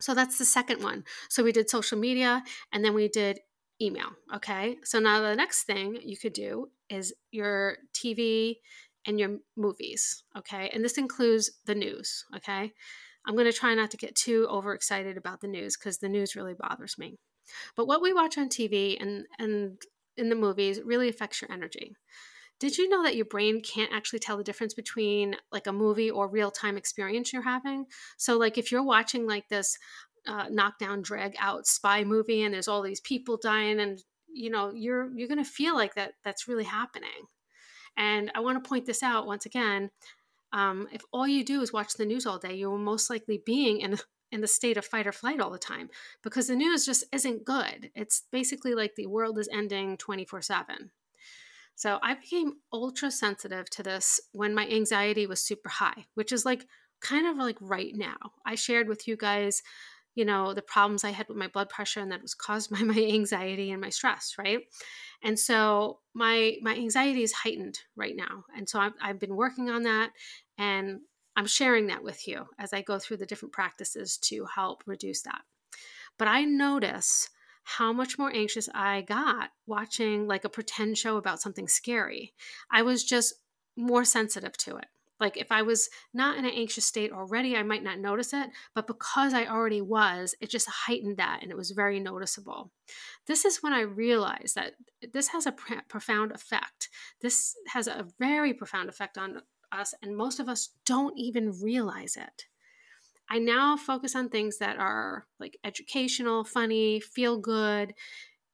So 0.00 0.14
that's 0.14 0.38
the 0.38 0.46
second 0.46 0.82
one. 0.82 1.04
So 1.28 1.44
we 1.44 1.52
did 1.52 1.68
social 1.68 1.98
media 1.98 2.42
and 2.72 2.82
then 2.82 2.94
we 2.94 3.06
did 3.06 3.40
email. 3.82 4.12
Okay. 4.34 4.78
So 4.82 4.98
now 4.98 5.20
the 5.20 5.36
next 5.36 5.64
thing 5.64 5.98
you 6.02 6.16
could 6.16 6.32
do 6.32 6.70
is 6.88 7.12
your 7.32 7.76
TV 7.92 8.56
and 9.06 9.20
your 9.20 9.36
movies. 9.58 10.24
Okay. 10.38 10.70
And 10.72 10.82
this 10.82 10.96
includes 10.96 11.50
the 11.66 11.74
news. 11.74 12.24
Okay. 12.34 12.72
I'm 13.26 13.34
going 13.34 13.50
to 13.50 13.52
try 13.52 13.74
not 13.74 13.90
to 13.90 13.98
get 13.98 14.14
too 14.14 14.48
overexcited 14.50 15.18
about 15.18 15.42
the 15.42 15.48
news 15.48 15.76
because 15.76 15.98
the 15.98 16.08
news 16.08 16.34
really 16.34 16.54
bothers 16.58 16.96
me. 16.96 17.18
But 17.76 17.86
what 17.86 18.00
we 18.00 18.14
watch 18.14 18.38
on 18.38 18.48
TV 18.48 18.96
and, 18.98 19.26
and 19.38 19.82
in 20.16 20.30
the 20.30 20.34
movies 20.34 20.80
really 20.82 21.10
affects 21.10 21.42
your 21.42 21.52
energy. 21.52 21.94
Did 22.60 22.78
you 22.78 22.88
know 22.88 23.02
that 23.02 23.16
your 23.16 23.24
brain 23.24 23.60
can't 23.60 23.92
actually 23.92 24.20
tell 24.20 24.36
the 24.36 24.44
difference 24.44 24.74
between 24.74 25.36
like 25.52 25.66
a 25.66 25.72
movie 25.72 26.10
or 26.10 26.28
real 26.28 26.50
time 26.50 26.76
experience 26.76 27.32
you're 27.32 27.42
having? 27.42 27.86
So, 28.16 28.38
like, 28.38 28.58
if 28.58 28.70
you're 28.70 28.84
watching 28.84 29.26
like 29.26 29.48
this 29.48 29.76
uh, 30.26 30.46
knockdown, 30.50 31.02
drag 31.02 31.34
out 31.38 31.66
spy 31.66 32.04
movie 32.04 32.42
and 32.42 32.54
there's 32.54 32.68
all 32.68 32.82
these 32.82 33.00
people 33.00 33.38
dying, 33.42 33.80
and 33.80 34.02
you 34.32 34.50
know, 34.50 34.72
you're 34.74 35.10
you're 35.16 35.28
gonna 35.28 35.44
feel 35.44 35.74
like 35.74 35.94
that 35.94 36.14
that's 36.24 36.48
really 36.48 36.64
happening. 36.64 37.28
And 37.96 38.30
I 38.34 38.40
want 38.40 38.62
to 38.62 38.68
point 38.68 38.86
this 38.86 39.02
out 39.02 39.26
once 39.26 39.46
again. 39.46 39.90
Um, 40.52 40.88
if 40.92 41.02
all 41.12 41.26
you 41.26 41.44
do 41.44 41.62
is 41.62 41.72
watch 41.72 41.94
the 41.94 42.06
news 42.06 42.26
all 42.26 42.38
day, 42.38 42.54
you 42.54 42.70
will 42.70 42.78
most 42.78 43.10
likely 43.10 43.42
being 43.44 43.80
in 43.80 43.98
in 44.32 44.40
the 44.40 44.48
state 44.48 44.76
of 44.76 44.84
fight 44.84 45.06
or 45.06 45.12
flight 45.12 45.40
all 45.40 45.50
the 45.50 45.58
time 45.58 45.88
because 46.22 46.48
the 46.48 46.56
news 46.56 46.84
just 46.84 47.04
isn't 47.12 47.44
good. 47.44 47.90
It's 47.94 48.24
basically 48.32 48.74
like 48.74 48.96
the 48.96 49.06
world 49.06 49.38
is 49.38 49.48
ending 49.52 49.96
24 49.96 50.42
7. 50.42 50.90
So 51.74 51.98
I 52.02 52.14
became 52.14 52.54
ultra 52.72 53.10
sensitive 53.10 53.68
to 53.70 53.82
this 53.82 54.20
when 54.32 54.54
my 54.54 54.66
anxiety 54.68 55.26
was 55.26 55.40
super 55.40 55.68
high, 55.68 56.06
which 56.14 56.32
is 56.32 56.44
like 56.44 56.66
kind 57.00 57.26
of 57.26 57.36
like 57.36 57.56
right 57.60 57.92
now. 57.94 58.16
I 58.46 58.54
shared 58.54 58.88
with 58.88 59.06
you 59.08 59.16
guys, 59.16 59.62
you 60.14 60.24
know, 60.24 60.54
the 60.54 60.62
problems 60.62 61.04
I 61.04 61.10
had 61.10 61.28
with 61.28 61.36
my 61.36 61.48
blood 61.48 61.68
pressure 61.68 62.00
and 62.00 62.12
that 62.12 62.22
was 62.22 62.34
caused 62.34 62.70
by 62.74 62.80
my 62.80 62.98
anxiety 62.98 63.70
and 63.70 63.80
my 63.80 63.90
stress, 63.90 64.34
right? 64.38 64.60
And 65.22 65.38
so 65.38 66.00
my 66.14 66.56
my 66.62 66.74
anxiety 66.74 67.22
is 67.22 67.32
heightened 67.32 67.78
right 67.96 68.16
now. 68.16 68.44
And 68.56 68.68
so 68.68 68.78
I've, 68.78 68.94
I've 69.02 69.20
been 69.20 69.36
working 69.36 69.70
on 69.70 69.82
that 69.84 70.10
and 70.58 71.00
I'm 71.36 71.46
sharing 71.46 71.88
that 71.88 72.04
with 72.04 72.28
you 72.28 72.46
as 72.58 72.72
I 72.72 72.82
go 72.82 72.98
through 72.98 73.16
the 73.16 73.26
different 73.26 73.52
practices 73.52 74.18
to 74.18 74.46
help 74.54 74.84
reduce 74.86 75.22
that. 75.22 75.42
But 76.16 76.28
I 76.28 76.44
notice 76.44 77.28
how 77.64 77.92
much 77.92 78.18
more 78.18 78.32
anxious 78.32 78.68
I 78.74 79.02
got 79.02 79.50
watching 79.66 80.28
like 80.28 80.44
a 80.44 80.48
pretend 80.48 80.98
show 80.98 81.16
about 81.16 81.40
something 81.40 81.66
scary. 81.66 82.34
I 82.70 82.82
was 82.82 83.02
just 83.02 83.34
more 83.76 84.04
sensitive 84.04 84.56
to 84.58 84.76
it. 84.76 84.86
Like 85.20 85.36
if 85.36 85.50
I 85.50 85.62
was 85.62 85.88
not 86.12 86.36
in 86.36 86.44
an 86.44 86.50
anxious 86.50 86.84
state 86.84 87.12
already, 87.12 87.56
I 87.56 87.62
might 87.62 87.82
not 87.82 87.98
notice 87.98 88.32
it, 88.32 88.50
but 88.74 88.86
because 88.86 89.32
I 89.32 89.46
already 89.46 89.80
was, 89.80 90.34
it 90.40 90.50
just 90.50 90.68
heightened 90.68 91.16
that 91.16 91.40
and 91.42 91.50
it 91.50 91.56
was 91.56 91.70
very 91.70 92.00
noticeable. 92.00 92.70
This 93.26 93.44
is 93.44 93.62
when 93.62 93.72
I 93.72 93.80
realized 93.80 94.56
that 94.56 94.74
this 95.12 95.28
has 95.28 95.46
a 95.46 95.52
pr- 95.52 95.74
profound 95.88 96.32
effect. 96.32 96.88
This 97.20 97.54
has 97.68 97.86
a 97.86 98.06
very 98.18 98.52
profound 98.52 98.88
effect 98.88 99.16
on 99.16 99.40
us, 99.72 99.94
and 100.02 100.16
most 100.16 100.40
of 100.40 100.48
us 100.48 100.70
don't 100.84 101.16
even 101.16 101.60
realize 101.60 102.16
it. 102.16 102.46
I 103.30 103.38
now 103.38 103.76
focus 103.76 104.14
on 104.14 104.28
things 104.28 104.58
that 104.58 104.78
are 104.78 105.26
like 105.40 105.58
educational, 105.64 106.44
funny, 106.44 107.00
feel 107.00 107.38
good. 107.38 107.94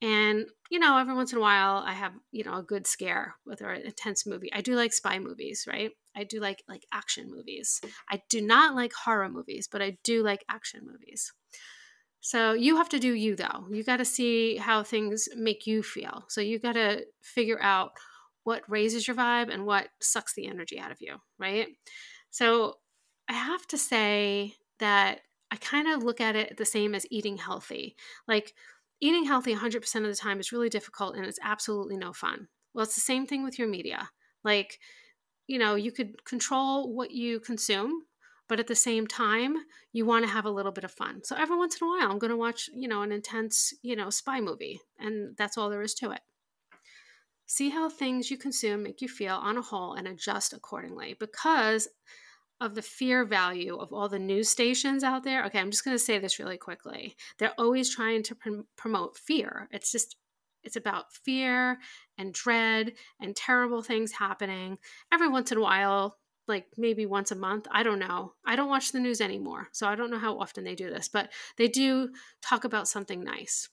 And, 0.03 0.47
you 0.71 0.79
know, 0.79 0.99
every 0.99 1.15
once 1.15 1.33
in 1.33 1.39
a 1.39 1.43
while 1.43 1.83
I 1.87 1.93
have, 1.93 2.13
you 2.33 2.45
know, 2.45 2.55
a 2.55 2.63
good 2.63 2.87
scare 2.87 3.35
with 3.45 3.61
an 3.61 3.83
intense 3.85 4.27
movie. 4.27 4.53
I 4.53 4.63
do 4.63 4.75
like 4.75 4.93
spy 4.93 5.19
movies, 5.19 5.67
right? 5.69 5.91
I 6.17 6.25
do 6.25 6.41
like 6.41 6.63
like 6.69 6.87
action 6.93 7.31
movies. 7.31 7.81
I 8.09 8.23
do 8.29 8.41
not 8.41 8.75
like 8.75 8.93
horror 8.93 9.29
movies, 9.29 9.69
but 9.71 9.83
I 9.83 9.99
do 10.03 10.23
like 10.23 10.45
action 10.49 10.87
movies. 10.91 11.33
So 12.21 12.53
you 12.53 12.77
have 12.77 12.89
to 12.91 12.99
do 12.99 13.13
you 13.13 13.37
though. 13.37 13.67
You 13.71 13.83
got 13.83 13.97
to 13.99 14.05
see 14.05 14.57
how 14.57 14.83
things 14.83 15.29
make 15.37 15.67
you 15.67 15.83
feel. 15.83 16.25
So 16.29 16.41
you 16.41 16.59
got 16.59 16.75
to 16.75 17.05
figure 17.23 17.61
out 17.61 17.93
what 18.45 18.63
raises 18.69 19.07
your 19.07 19.17
vibe 19.17 19.53
and 19.53 19.67
what 19.67 19.89
sucks 20.01 20.35
the 20.35 20.47
energy 20.47 20.79
out 20.79 20.91
of 20.91 20.99
you, 21.01 21.17
right? 21.39 21.69
So 22.31 22.77
I 23.29 23.35
have 23.35 23.67
to 23.69 23.79
say 23.79 24.55
that 24.81 25.21
I 25.51 25.57
kind 25.57 25.89
of 25.89 26.03
look 26.03 26.21
at 26.21 26.37
it 26.37 26.57
the 26.57 26.65
same 26.65 26.95
as 26.95 27.07
eating 27.11 27.37
healthy. 27.39 27.97
Like 28.29 28.55
eating 29.01 29.25
healthy 29.25 29.55
100% 29.55 29.95
of 29.97 30.03
the 30.03 30.15
time 30.15 30.41
is 30.41 30.53
really 30.53 30.69
difficult 30.69 31.17
and 31.17 31.25
it's 31.25 31.39
absolutely 31.43 31.97
no 31.97 32.13
fun. 32.13 32.49
Well, 32.75 32.85
it's 32.85 32.95
the 32.95 33.01
same 33.01 33.27
thing 33.27 33.43
with 33.43 33.59
your 33.59 33.69
media. 33.69 34.11
Like, 34.45 34.79
you 35.47 35.59
know, 35.59 35.75
you 35.75 35.91
could 35.91 36.25
control 36.25 36.95
what 36.95 37.11
you 37.11 37.41
consume, 37.41 38.03
but 38.49 38.61
at 38.61 38.67
the 38.67 38.75
same 38.75 39.07
time, 39.07 39.57
you 39.93 40.05
want 40.07 40.25
to 40.25 40.31
have 40.31 40.45
a 40.45 40.51
little 40.51 40.73
bit 40.73 40.85
of 40.85 40.93
fun. 40.93 41.23
So 41.25 41.37
every 41.37 41.57
once 41.57 41.81
in 41.81 41.87
a 41.87 41.91
while, 41.91 42.11
I'm 42.11 42.19
going 42.19 42.31
to 42.31 42.37
watch, 42.37 42.71
you 42.75 42.89
know, 42.89 43.03
an 43.03 43.13
intense, 43.13 43.73
you 43.83 43.97
know, 43.97 44.11
spy 44.11 44.41
movie, 44.41 44.81
and 44.99 45.37
that's 45.37 45.59
all 45.59 45.71
there 45.71 45.83
is 45.83 45.95
to 45.95 46.13
it. 46.13 46.21
See 47.47 47.71
how 47.71 47.89
things 47.89 48.31
you 48.31 48.39
consume 48.39 48.85
make 48.85 49.01
you 49.01 49.09
feel 49.09 49.35
on 49.35 49.59
a 49.59 49.63
whole 49.63 49.95
and 49.95 50.07
adjust 50.07 50.53
accordingly 50.53 51.17
because 51.19 51.89
of 52.61 52.75
the 52.75 52.83
fear 52.83 53.25
value 53.25 53.77
of 53.77 53.93
all 53.93 54.09
the 54.09 54.19
news 54.19 54.49
stations 54.49 55.03
out 55.03 55.25
there. 55.25 55.45
Okay, 55.47 55.59
I'm 55.59 55.71
just 55.71 55.85
going 55.85 55.95
to 55.95 56.03
say 56.03 56.19
this 56.19 56.39
really 56.39 56.59
quickly. 56.59 57.17
They're 57.39 57.55
always 57.59 57.95
trying 57.95 58.23
to 58.25 58.35
pr- 58.35 58.61
promote 58.77 59.17
fear. 59.17 59.69
It's 59.73 59.91
just 59.91 60.17
it's 60.63 60.77
about 60.77 61.13
fear 61.13 61.79
and 62.19 62.35
dread 62.35 62.93
and 63.19 63.35
terrible 63.35 63.81
things 63.83 64.13
happening. 64.13 64.77
Every 65.11 65.29
once 65.29 65.51
in 65.51 65.59
a 65.59 65.63
while, 65.63 66.19
like 66.47 66.67
maybe 66.77 67.07
once 67.07 67.31
a 67.31 67.37
month, 67.37 67.67
I 67.71 67.83
don't 67.83 67.99
know. 67.99 68.35
I 68.45 68.57
don't 68.57 68.69
watch 68.69 68.93
the 68.93 69.01
news 69.01 69.23
anymore, 69.23 69.69
so 69.73 69.87
I 69.87 69.95
don't 69.95 70.11
know 70.11 70.19
how 70.19 70.39
often 70.39 70.65
they 70.65 70.75
do 70.75 70.91
this, 70.91 71.09
but 71.09 71.31
they 71.57 71.69
do 71.69 72.11
talk 72.43 72.65
about 72.65 72.89
something 72.89 73.25
nice. 73.25 73.71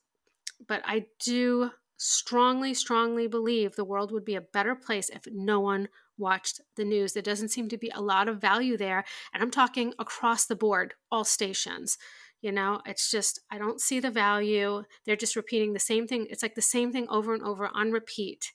But 0.65 0.81
I 0.85 1.07
do 1.19 1.71
strongly, 1.97 2.73
strongly 2.73 3.27
believe 3.27 3.75
the 3.75 3.83
world 3.83 4.11
would 4.11 4.25
be 4.25 4.35
a 4.35 4.41
better 4.41 4.75
place 4.75 5.09
if 5.09 5.27
no 5.31 5.59
one 5.59 5.89
watched 6.17 6.61
the 6.75 6.85
news. 6.85 7.13
There 7.13 7.23
doesn't 7.23 7.49
seem 7.49 7.69
to 7.69 7.77
be 7.77 7.91
a 7.93 8.01
lot 8.01 8.27
of 8.27 8.41
value 8.41 8.77
there. 8.77 9.03
And 9.33 9.43
I'm 9.43 9.51
talking 9.51 9.93
across 9.99 10.45
the 10.45 10.55
board, 10.55 10.93
all 11.11 11.23
stations. 11.23 11.97
You 12.41 12.51
know, 12.51 12.81
it's 12.85 13.09
just, 13.09 13.39
I 13.49 13.57
don't 13.57 13.81
see 13.81 13.99
the 13.99 14.11
value. 14.11 14.83
They're 15.05 15.15
just 15.15 15.35
repeating 15.35 15.73
the 15.73 15.79
same 15.79 16.07
thing. 16.07 16.27
It's 16.29 16.43
like 16.43 16.55
the 16.55 16.61
same 16.61 16.91
thing 16.91 17.07
over 17.09 17.33
and 17.33 17.43
over 17.43 17.69
on 17.73 17.91
repeat. 17.91 18.53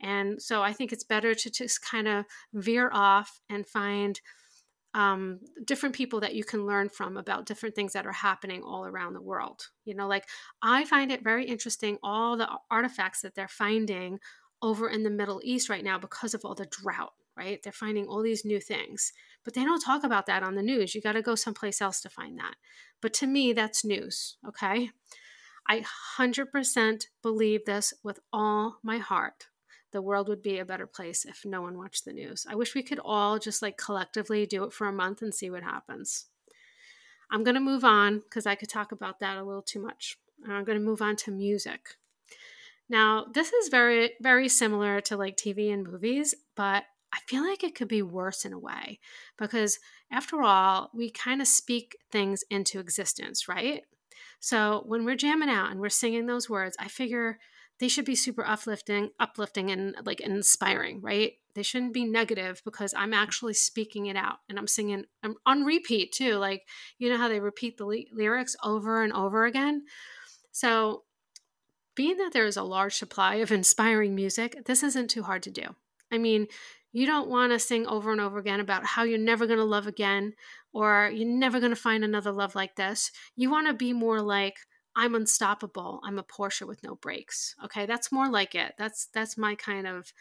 And 0.00 0.42
so 0.42 0.62
I 0.62 0.72
think 0.72 0.92
it's 0.92 1.04
better 1.04 1.34
to 1.34 1.50
just 1.50 1.82
kind 1.82 2.08
of 2.08 2.24
veer 2.52 2.90
off 2.92 3.40
and 3.48 3.66
find 3.66 4.20
um, 4.94 5.40
different 5.64 5.94
people 5.94 6.20
that 6.20 6.34
you 6.34 6.44
can 6.44 6.66
learn 6.66 6.88
from 6.88 7.16
about 7.16 7.46
different 7.46 7.74
things 7.74 7.94
that 7.94 8.06
are 8.06 8.12
happening 8.12 8.62
all 8.62 8.84
around 8.84 9.14
the 9.14 9.22
world. 9.22 9.68
You 9.84 9.94
know, 9.94 10.06
like 10.06 10.28
I 10.60 10.84
find 10.84 11.10
it 11.10 11.24
very 11.24 11.46
interesting 11.46 11.98
all 12.02 12.36
the 12.36 12.48
artifacts 12.70 13.22
that 13.22 13.34
they're 13.34 13.48
finding 13.48 14.18
over 14.62 14.88
in 14.88 15.02
the 15.02 15.10
Middle 15.10 15.40
East 15.44 15.68
right 15.68 15.84
now 15.84 15.98
because 15.98 16.34
of 16.34 16.44
all 16.44 16.54
the 16.54 16.66
drought, 16.66 17.12
right? 17.36 17.62
They're 17.62 17.72
finding 17.72 18.06
all 18.06 18.22
these 18.22 18.44
new 18.44 18.60
things, 18.60 19.12
but 19.44 19.54
they 19.54 19.64
don't 19.64 19.80
talk 19.80 20.04
about 20.04 20.26
that 20.26 20.42
on 20.42 20.54
the 20.54 20.62
news. 20.62 20.94
You 20.94 21.00
got 21.00 21.12
to 21.12 21.22
go 21.22 21.34
someplace 21.34 21.80
else 21.80 22.00
to 22.02 22.08
find 22.08 22.38
that. 22.38 22.54
But 23.00 23.12
to 23.14 23.26
me, 23.26 23.52
that's 23.52 23.84
news, 23.84 24.36
okay? 24.46 24.90
I 25.68 25.84
100% 26.18 27.06
believe 27.22 27.64
this 27.64 27.92
with 28.02 28.20
all 28.32 28.78
my 28.82 28.98
heart 28.98 29.46
the 29.92 30.02
world 30.02 30.28
would 30.28 30.42
be 30.42 30.58
a 30.58 30.64
better 30.64 30.86
place 30.86 31.24
if 31.24 31.44
no 31.44 31.60
one 31.62 31.78
watched 31.78 32.04
the 32.04 32.12
news. 32.12 32.46
I 32.48 32.54
wish 32.54 32.74
we 32.74 32.82
could 32.82 32.98
all 33.04 33.38
just 33.38 33.62
like 33.62 33.76
collectively 33.76 34.46
do 34.46 34.64
it 34.64 34.72
for 34.72 34.88
a 34.88 34.92
month 34.92 35.22
and 35.22 35.34
see 35.34 35.50
what 35.50 35.62
happens. 35.62 36.26
I'm 37.30 37.44
going 37.44 37.54
to 37.54 37.60
move 37.60 37.84
on 37.84 38.20
because 38.20 38.46
I 38.46 38.54
could 38.54 38.68
talk 38.68 38.92
about 38.92 39.20
that 39.20 39.36
a 39.36 39.44
little 39.44 39.62
too 39.62 39.80
much. 39.80 40.18
I'm 40.46 40.64
going 40.64 40.78
to 40.78 40.84
move 40.84 41.00
on 41.00 41.16
to 41.16 41.30
music. 41.30 41.96
Now, 42.88 43.26
this 43.32 43.52
is 43.52 43.68
very, 43.68 44.12
very 44.20 44.48
similar 44.48 45.00
to 45.02 45.16
like 45.16 45.36
TV 45.36 45.72
and 45.72 45.86
movies, 45.86 46.34
but 46.56 46.84
I 47.12 47.18
feel 47.26 47.42
like 47.42 47.62
it 47.62 47.74
could 47.74 47.88
be 47.88 48.02
worse 48.02 48.44
in 48.44 48.52
a 48.52 48.58
way 48.58 48.98
because, 49.38 49.78
after 50.10 50.42
all, 50.42 50.90
we 50.94 51.10
kind 51.10 51.40
of 51.40 51.46
speak 51.48 51.96
things 52.10 52.42
into 52.50 52.80
existence, 52.80 53.48
right? 53.48 53.82
So 54.40 54.82
when 54.86 55.04
we're 55.04 55.16
jamming 55.16 55.50
out 55.50 55.70
and 55.70 55.80
we're 55.80 55.88
singing 55.88 56.26
those 56.26 56.50
words, 56.50 56.76
I 56.78 56.88
figure 56.88 57.38
they 57.78 57.88
should 57.88 58.04
be 58.04 58.14
super 58.14 58.46
uplifting, 58.46 59.10
uplifting 59.18 59.70
and 59.70 59.94
like 60.04 60.20
inspiring, 60.20 61.00
right? 61.00 61.32
They 61.54 61.62
shouldn't 61.62 61.92
be 61.92 62.04
negative 62.04 62.62
because 62.64 62.94
I'm 62.96 63.12
actually 63.12 63.54
speaking 63.54 64.06
it 64.06 64.16
out 64.16 64.38
and 64.48 64.58
I'm 64.58 64.66
singing 64.66 65.04
I'm 65.22 65.34
on 65.46 65.64
repeat 65.64 66.12
too. 66.12 66.36
Like, 66.36 66.62
you 66.98 67.08
know 67.08 67.18
how 67.18 67.28
they 67.28 67.40
repeat 67.40 67.76
the 67.76 67.86
li- 67.86 68.08
lyrics 68.12 68.56
over 68.62 69.02
and 69.02 69.12
over 69.12 69.44
again? 69.46 69.84
So, 70.52 71.04
being 71.94 72.16
that 72.18 72.32
there 72.32 72.46
is 72.46 72.56
a 72.56 72.62
large 72.62 72.94
supply 72.94 73.36
of 73.36 73.52
inspiring 73.52 74.14
music, 74.14 74.64
this 74.66 74.82
isn't 74.82 75.08
too 75.08 75.22
hard 75.22 75.42
to 75.44 75.50
do. 75.50 75.74
I 76.10 76.18
mean, 76.18 76.46
you 76.92 77.06
don't 77.06 77.30
want 77.30 77.52
to 77.52 77.58
sing 77.58 77.86
over 77.86 78.12
and 78.12 78.20
over 78.20 78.38
again 78.38 78.60
about 78.60 78.84
how 78.84 79.02
you're 79.02 79.18
never 79.18 79.46
going 79.46 79.58
to 79.58 79.64
love 79.64 79.86
again 79.86 80.34
or 80.72 81.10
you're 81.14 81.28
never 81.28 81.58
going 81.58 81.70
to 81.70 81.76
find 81.76 82.04
another 82.04 82.32
love 82.32 82.54
like 82.54 82.76
this. 82.76 83.10
You 83.34 83.50
want 83.50 83.66
to 83.66 83.74
be 83.74 83.92
more 83.92 84.20
like, 84.20 84.56
I'm 84.94 85.14
unstoppable. 85.14 86.00
I'm 86.04 86.18
a 86.18 86.24
Porsche 86.24 86.66
with 86.66 86.82
no 86.82 86.96
brakes. 86.96 87.54
Okay, 87.64 87.86
that's 87.86 88.12
more 88.12 88.28
like 88.28 88.54
it. 88.54 88.74
That's 88.76 89.08
that's 89.14 89.38
my 89.38 89.54
kind 89.54 89.86
of 89.86 90.12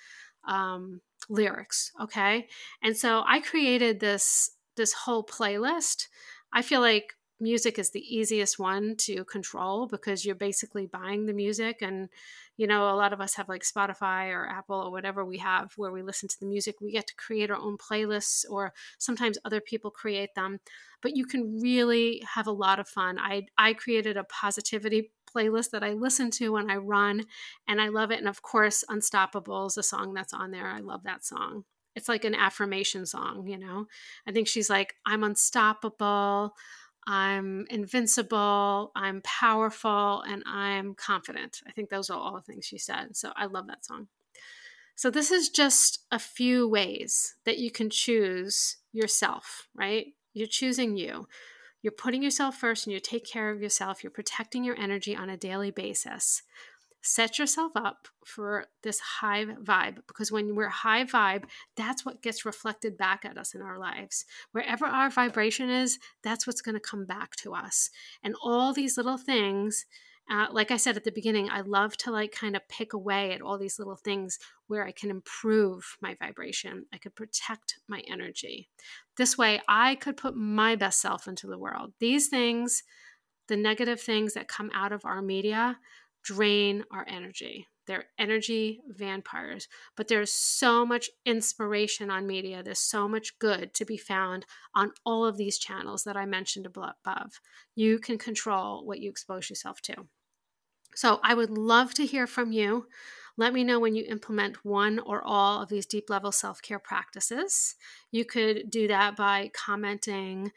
um, 0.47 1.01
lyrics. 1.29 1.91
Okay, 2.01 2.47
and 2.81 2.95
so 2.95 3.23
I 3.27 3.41
created 3.41 3.99
this 3.99 4.51
this 4.77 4.93
whole 4.93 5.25
playlist. 5.25 6.07
I 6.53 6.61
feel 6.61 6.79
like 6.79 7.15
music 7.41 7.79
is 7.79 7.89
the 7.89 8.15
easiest 8.15 8.59
one 8.59 8.95
to 8.95 9.25
control 9.25 9.87
because 9.87 10.25
you're 10.25 10.35
basically 10.35 10.85
buying 10.85 11.25
the 11.25 11.33
music 11.33 11.81
and 11.81 12.09
you 12.57 12.67
know 12.67 12.83
a 12.83 12.95
lot 12.95 13.13
of 13.13 13.19
us 13.19 13.35
have 13.35 13.49
like 13.49 13.63
spotify 13.63 14.29
or 14.29 14.47
apple 14.47 14.75
or 14.75 14.91
whatever 14.91 15.25
we 15.25 15.37
have 15.37 15.73
where 15.75 15.91
we 15.91 16.01
listen 16.01 16.29
to 16.29 16.39
the 16.39 16.45
music 16.45 16.75
we 16.79 16.91
get 16.91 17.07
to 17.07 17.15
create 17.15 17.49
our 17.49 17.57
own 17.57 17.77
playlists 17.77 18.45
or 18.49 18.73
sometimes 18.99 19.37
other 19.43 19.59
people 19.61 19.89
create 19.89 20.35
them 20.35 20.59
but 21.01 21.17
you 21.17 21.25
can 21.25 21.59
really 21.59 22.23
have 22.35 22.47
a 22.47 22.51
lot 22.51 22.79
of 22.79 22.87
fun 22.87 23.17
i 23.19 23.43
i 23.57 23.73
created 23.73 24.15
a 24.17 24.23
positivity 24.25 25.11
playlist 25.35 25.71
that 25.71 25.83
I 25.83 25.93
listen 25.93 26.29
to 26.31 26.49
when 26.49 26.69
I 26.69 26.75
run, 26.75 27.23
and 27.67 27.81
I 27.81 27.87
love 27.87 28.11
it. 28.11 28.19
And 28.19 28.27
of 28.27 28.41
course, 28.41 28.83
Unstoppable 28.89 29.67
is 29.67 29.77
a 29.77 29.83
song 29.83 30.13
that's 30.13 30.33
on 30.33 30.51
there. 30.51 30.67
I 30.67 30.79
love 30.79 31.03
that 31.03 31.25
song. 31.25 31.63
It's 31.95 32.07
like 32.07 32.23
an 32.23 32.35
affirmation 32.35 33.05
song, 33.05 33.47
you 33.47 33.57
know? 33.57 33.85
I 34.25 34.31
think 34.31 34.47
she's 34.47 34.69
like, 34.69 34.95
I'm 35.05 35.23
unstoppable. 35.23 36.53
I'm 37.07 37.65
invincible, 37.69 38.91
I'm 38.95 39.21
powerful, 39.23 40.21
and 40.21 40.43
I'm 40.45 40.93
confident. 40.93 41.61
I 41.67 41.71
think 41.71 41.89
those 41.89 42.09
are 42.09 42.19
all 42.19 42.35
the 42.35 42.41
things 42.41 42.65
she 42.65 42.77
said. 42.77 43.15
So 43.15 43.31
I 43.35 43.45
love 43.45 43.67
that 43.67 43.85
song. 43.85 44.07
So, 44.95 45.09
this 45.09 45.31
is 45.31 45.49
just 45.49 46.05
a 46.11 46.19
few 46.19 46.67
ways 46.67 47.35
that 47.45 47.57
you 47.57 47.71
can 47.71 47.89
choose 47.89 48.77
yourself, 48.91 49.67
right? 49.73 50.07
You're 50.33 50.47
choosing 50.47 50.95
you. 50.95 51.27
You're 51.81 51.91
putting 51.91 52.21
yourself 52.21 52.57
first 52.57 52.85
and 52.85 52.93
you 52.93 52.99
take 52.99 53.25
care 53.25 53.49
of 53.49 53.61
yourself. 53.61 54.03
You're 54.03 54.11
protecting 54.11 54.63
your 54.63 54.79
energy 54.79 55.15
on 55.15 55.29
a 55.29 55.37
daily 55.37 55.71
basis 55.71 56.43
set 57.01 57.39
yourself 57.39 57.71
up 57.75 58.07
for 58.25 58.65
this 58.83 58.99
high 58.99 59.45
vibe 59.45 59.97
because 60.07 60.31
when 60.31 60.55
we're 60.55 60.69
high 60.69 61.03
vibe, 61.03 61.45
that's 61.75 62.05
what 62.05 62.21
gets 62.21 62.45
reflected 62.45 62.97
back 62.97 63.25
at 63.25 63.37
us 63.37 63.53
in 63.53 63.61
our 63.61 63.79
lives. 63.79 64.25
Wherever 64.51 64.85
our 64.85 65.09
vibration 65.09 65.69
is, 65.69 65.99
that's 66.23 66.45
what's 66.45 66.61
going 66.61 66.75
to 66.75 66.81
come 66.81 67.05
back 67.05 67.35
to 67.37 67.53
us. 67.53 67.89
And 68.23 68.35
all 68.43 68.73
these 68.73 68.97
little 68.97 69.17
things, 69.17 69.85
uh, 70.29 70.47
like 70.51 70.71
I 70.71 70.77
said 70.77 70.95
at 70.95 71.03
the 71.03 71.11
beginning, 71.11 71.49
I 71.49 71.61
love 71.61 71.97
to 71.97 72.11
like 72.11 72.31
kind 72.31 72.55
of 72.55 72.67
pick 72.69 72.93
away 72.93 73.33
at 73.33 73.41
all 73.41 73.57
these 73.57 73.79
little 73.79 73.95
things 73.95 74.37
where 74.67 74.85
I 74.85 74.91
can 74.91 75.09
improve 75.09 75.97
my 76.01 76.15
vibration. 76.21 76.85
I 76.93 76.97
could 76.99 77.15
protect 77.15 77.79
my 77.87 78.03
energy. 78.07 78.69
This 79.17 79.37
way, 79.37 79.59
I 79.67 79.95
could 79.95 80.17
put 80.17 80.35
my 80.35 80.75
best 80.75 81.01
self 81.01 81.27
into 81.27 81.47
the 81.47 81.57
world. 81.57 81.93
These 81.99 82.27
things, 82.27 82.83
the 83.47 83.57
negative 83.57 83.99
things 83.99 84.33
that 84.35 84.47
come 84.47 84.69
out 84.73 84.91
of 84.91 85.03
our 85.03 85.21
media, 85.21 85.77
drain 86.23 86.83
our 86.91 87.05
energy. 87.07 87.67
They're 87.87 88.05
energy 88.17 88.81
vampires. 88.87 89.67
But 89.97 90.07
there's 90.07 90.31
so 90.31 90.85
much 90.85 91.09
inspiration 91.25 92.09
on 92.09 92.27
media. 92.27 92.63
There's 92.63 92.79
so 92.79 93.07
much 93.07 93.37
good 93.39 93.73
to 93.73 93.85
be 93.85 93.97
found 93.97 94.45
on 94.75 94.91
all 95.05 95.25
of 95.25 95.37
these 95.37 95.57
channels 95.57 96.03
that 96.03 96.15
I 96.15 96.25
mentioned 96.25 96.65
above. 96.65 97.41
You 97.75 97.99
can 97.99 98.17
control 98.17 98.85
what 98.85 98.99
you 98.99 99.09
expose 99.09 99.49
yourself 99.49 99.81
to. 99.81 99.95
So 100.95 101.19
I 101.23 101.33
would 101.33 101.49
love 101.49 101.93
to 101.95 102.05
hear 102.05 102.27
from 102.27 102.51
you. 102.51 102.87
Let 103.37 103.53
me 103.53 103.63
know 103.63 103.79
when 103.79 103.95
you 103.95 104.05
implement 104.07 104.65
one 104.65 104.99
or 104.99 105.21
all 105.23 105.61
of 105.61 105.69
these 105.69 105.85
deep 105.85 106.09
level 106.09 106.31
self 106.31 106.61
care 106.61 106.79
practices. 106.79 107.75
You 108.11 108.25
could 108.25 108.69
do 108.69 108.87
that 108.87 109.15
by 109.15 109.51
commenting 109.53 110.51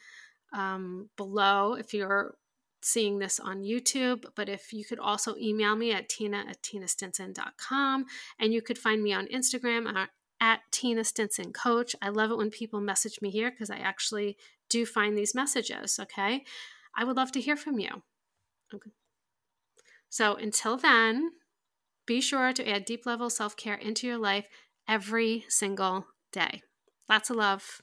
um, 0.52 1.08
below 1.16 1.74
if 1.74 1.94
you're 1.94 2.36
seeing 2.84 3.18
this 3.18 3.40
on 3.40 3.62
YouTube, 3.62 4.26
but 4.36 4.48
if 4.48 4.72
you 4.72 4.84
could 4.84 4.98
also 4.98 5.34
email 5.36 5.74
me 5.74 5.90
at 5.90 6.08
tina 6.08 6.44
at 6.48 6.62
tinastinson.com 6.62 8.04
and 8.38 8.52
you 8.52 8.60
could 8.60 8.78
find 8.78 9.02
me 9.02 9.12
on 9.12 9.26
Instagram 9.28 9.90
at, 9.92 10.10
at 10.38 10.60
Tina 10.70 11.02
Stinson 11.02 11.52
Coach. 11.52 11.96
I 12.02 12.10
love 12.10 12.30
it 12.30 12.36
when 12.36 12.50
people 12.50 12.80
message 12.82 13.20
me 13.22 13.30
here 13.30 13.50
because 13.50 13.70
I 13.70 13.78
actually 13.78 14.36
do 14.68 14.84
find 14.84 15.16
these 15.16 15.34
messages, 15.34 15.98
okay? 15.98 16.44
I 16.94 17.04
would 17.04 17.16
love 17.16 17.32
to 17.32 17.40
hear 17.40 17.56
from 17.56 17.78
you. 17.78 18.02
Okay. 18.72 18.90
So 20.10 20.34
until 20.34 20.76
then, 20.76 21.30
be 22.06 22.20
sure 22.20 22.52
to 22.52 22.68
add 22.68 22.84
deep 22.84 23.06
level 23.06 23.30
self 23.30 23.56
care 23.56 23.74
into 23.74 24.06
your 24.06 24.18
life 24.18 24.46
every 24.86 25.46
single 25.48 26.06
day. 26.32 26.62
Lots 27.08 27.30
of 27.30 27.36
love. 27.36 27.80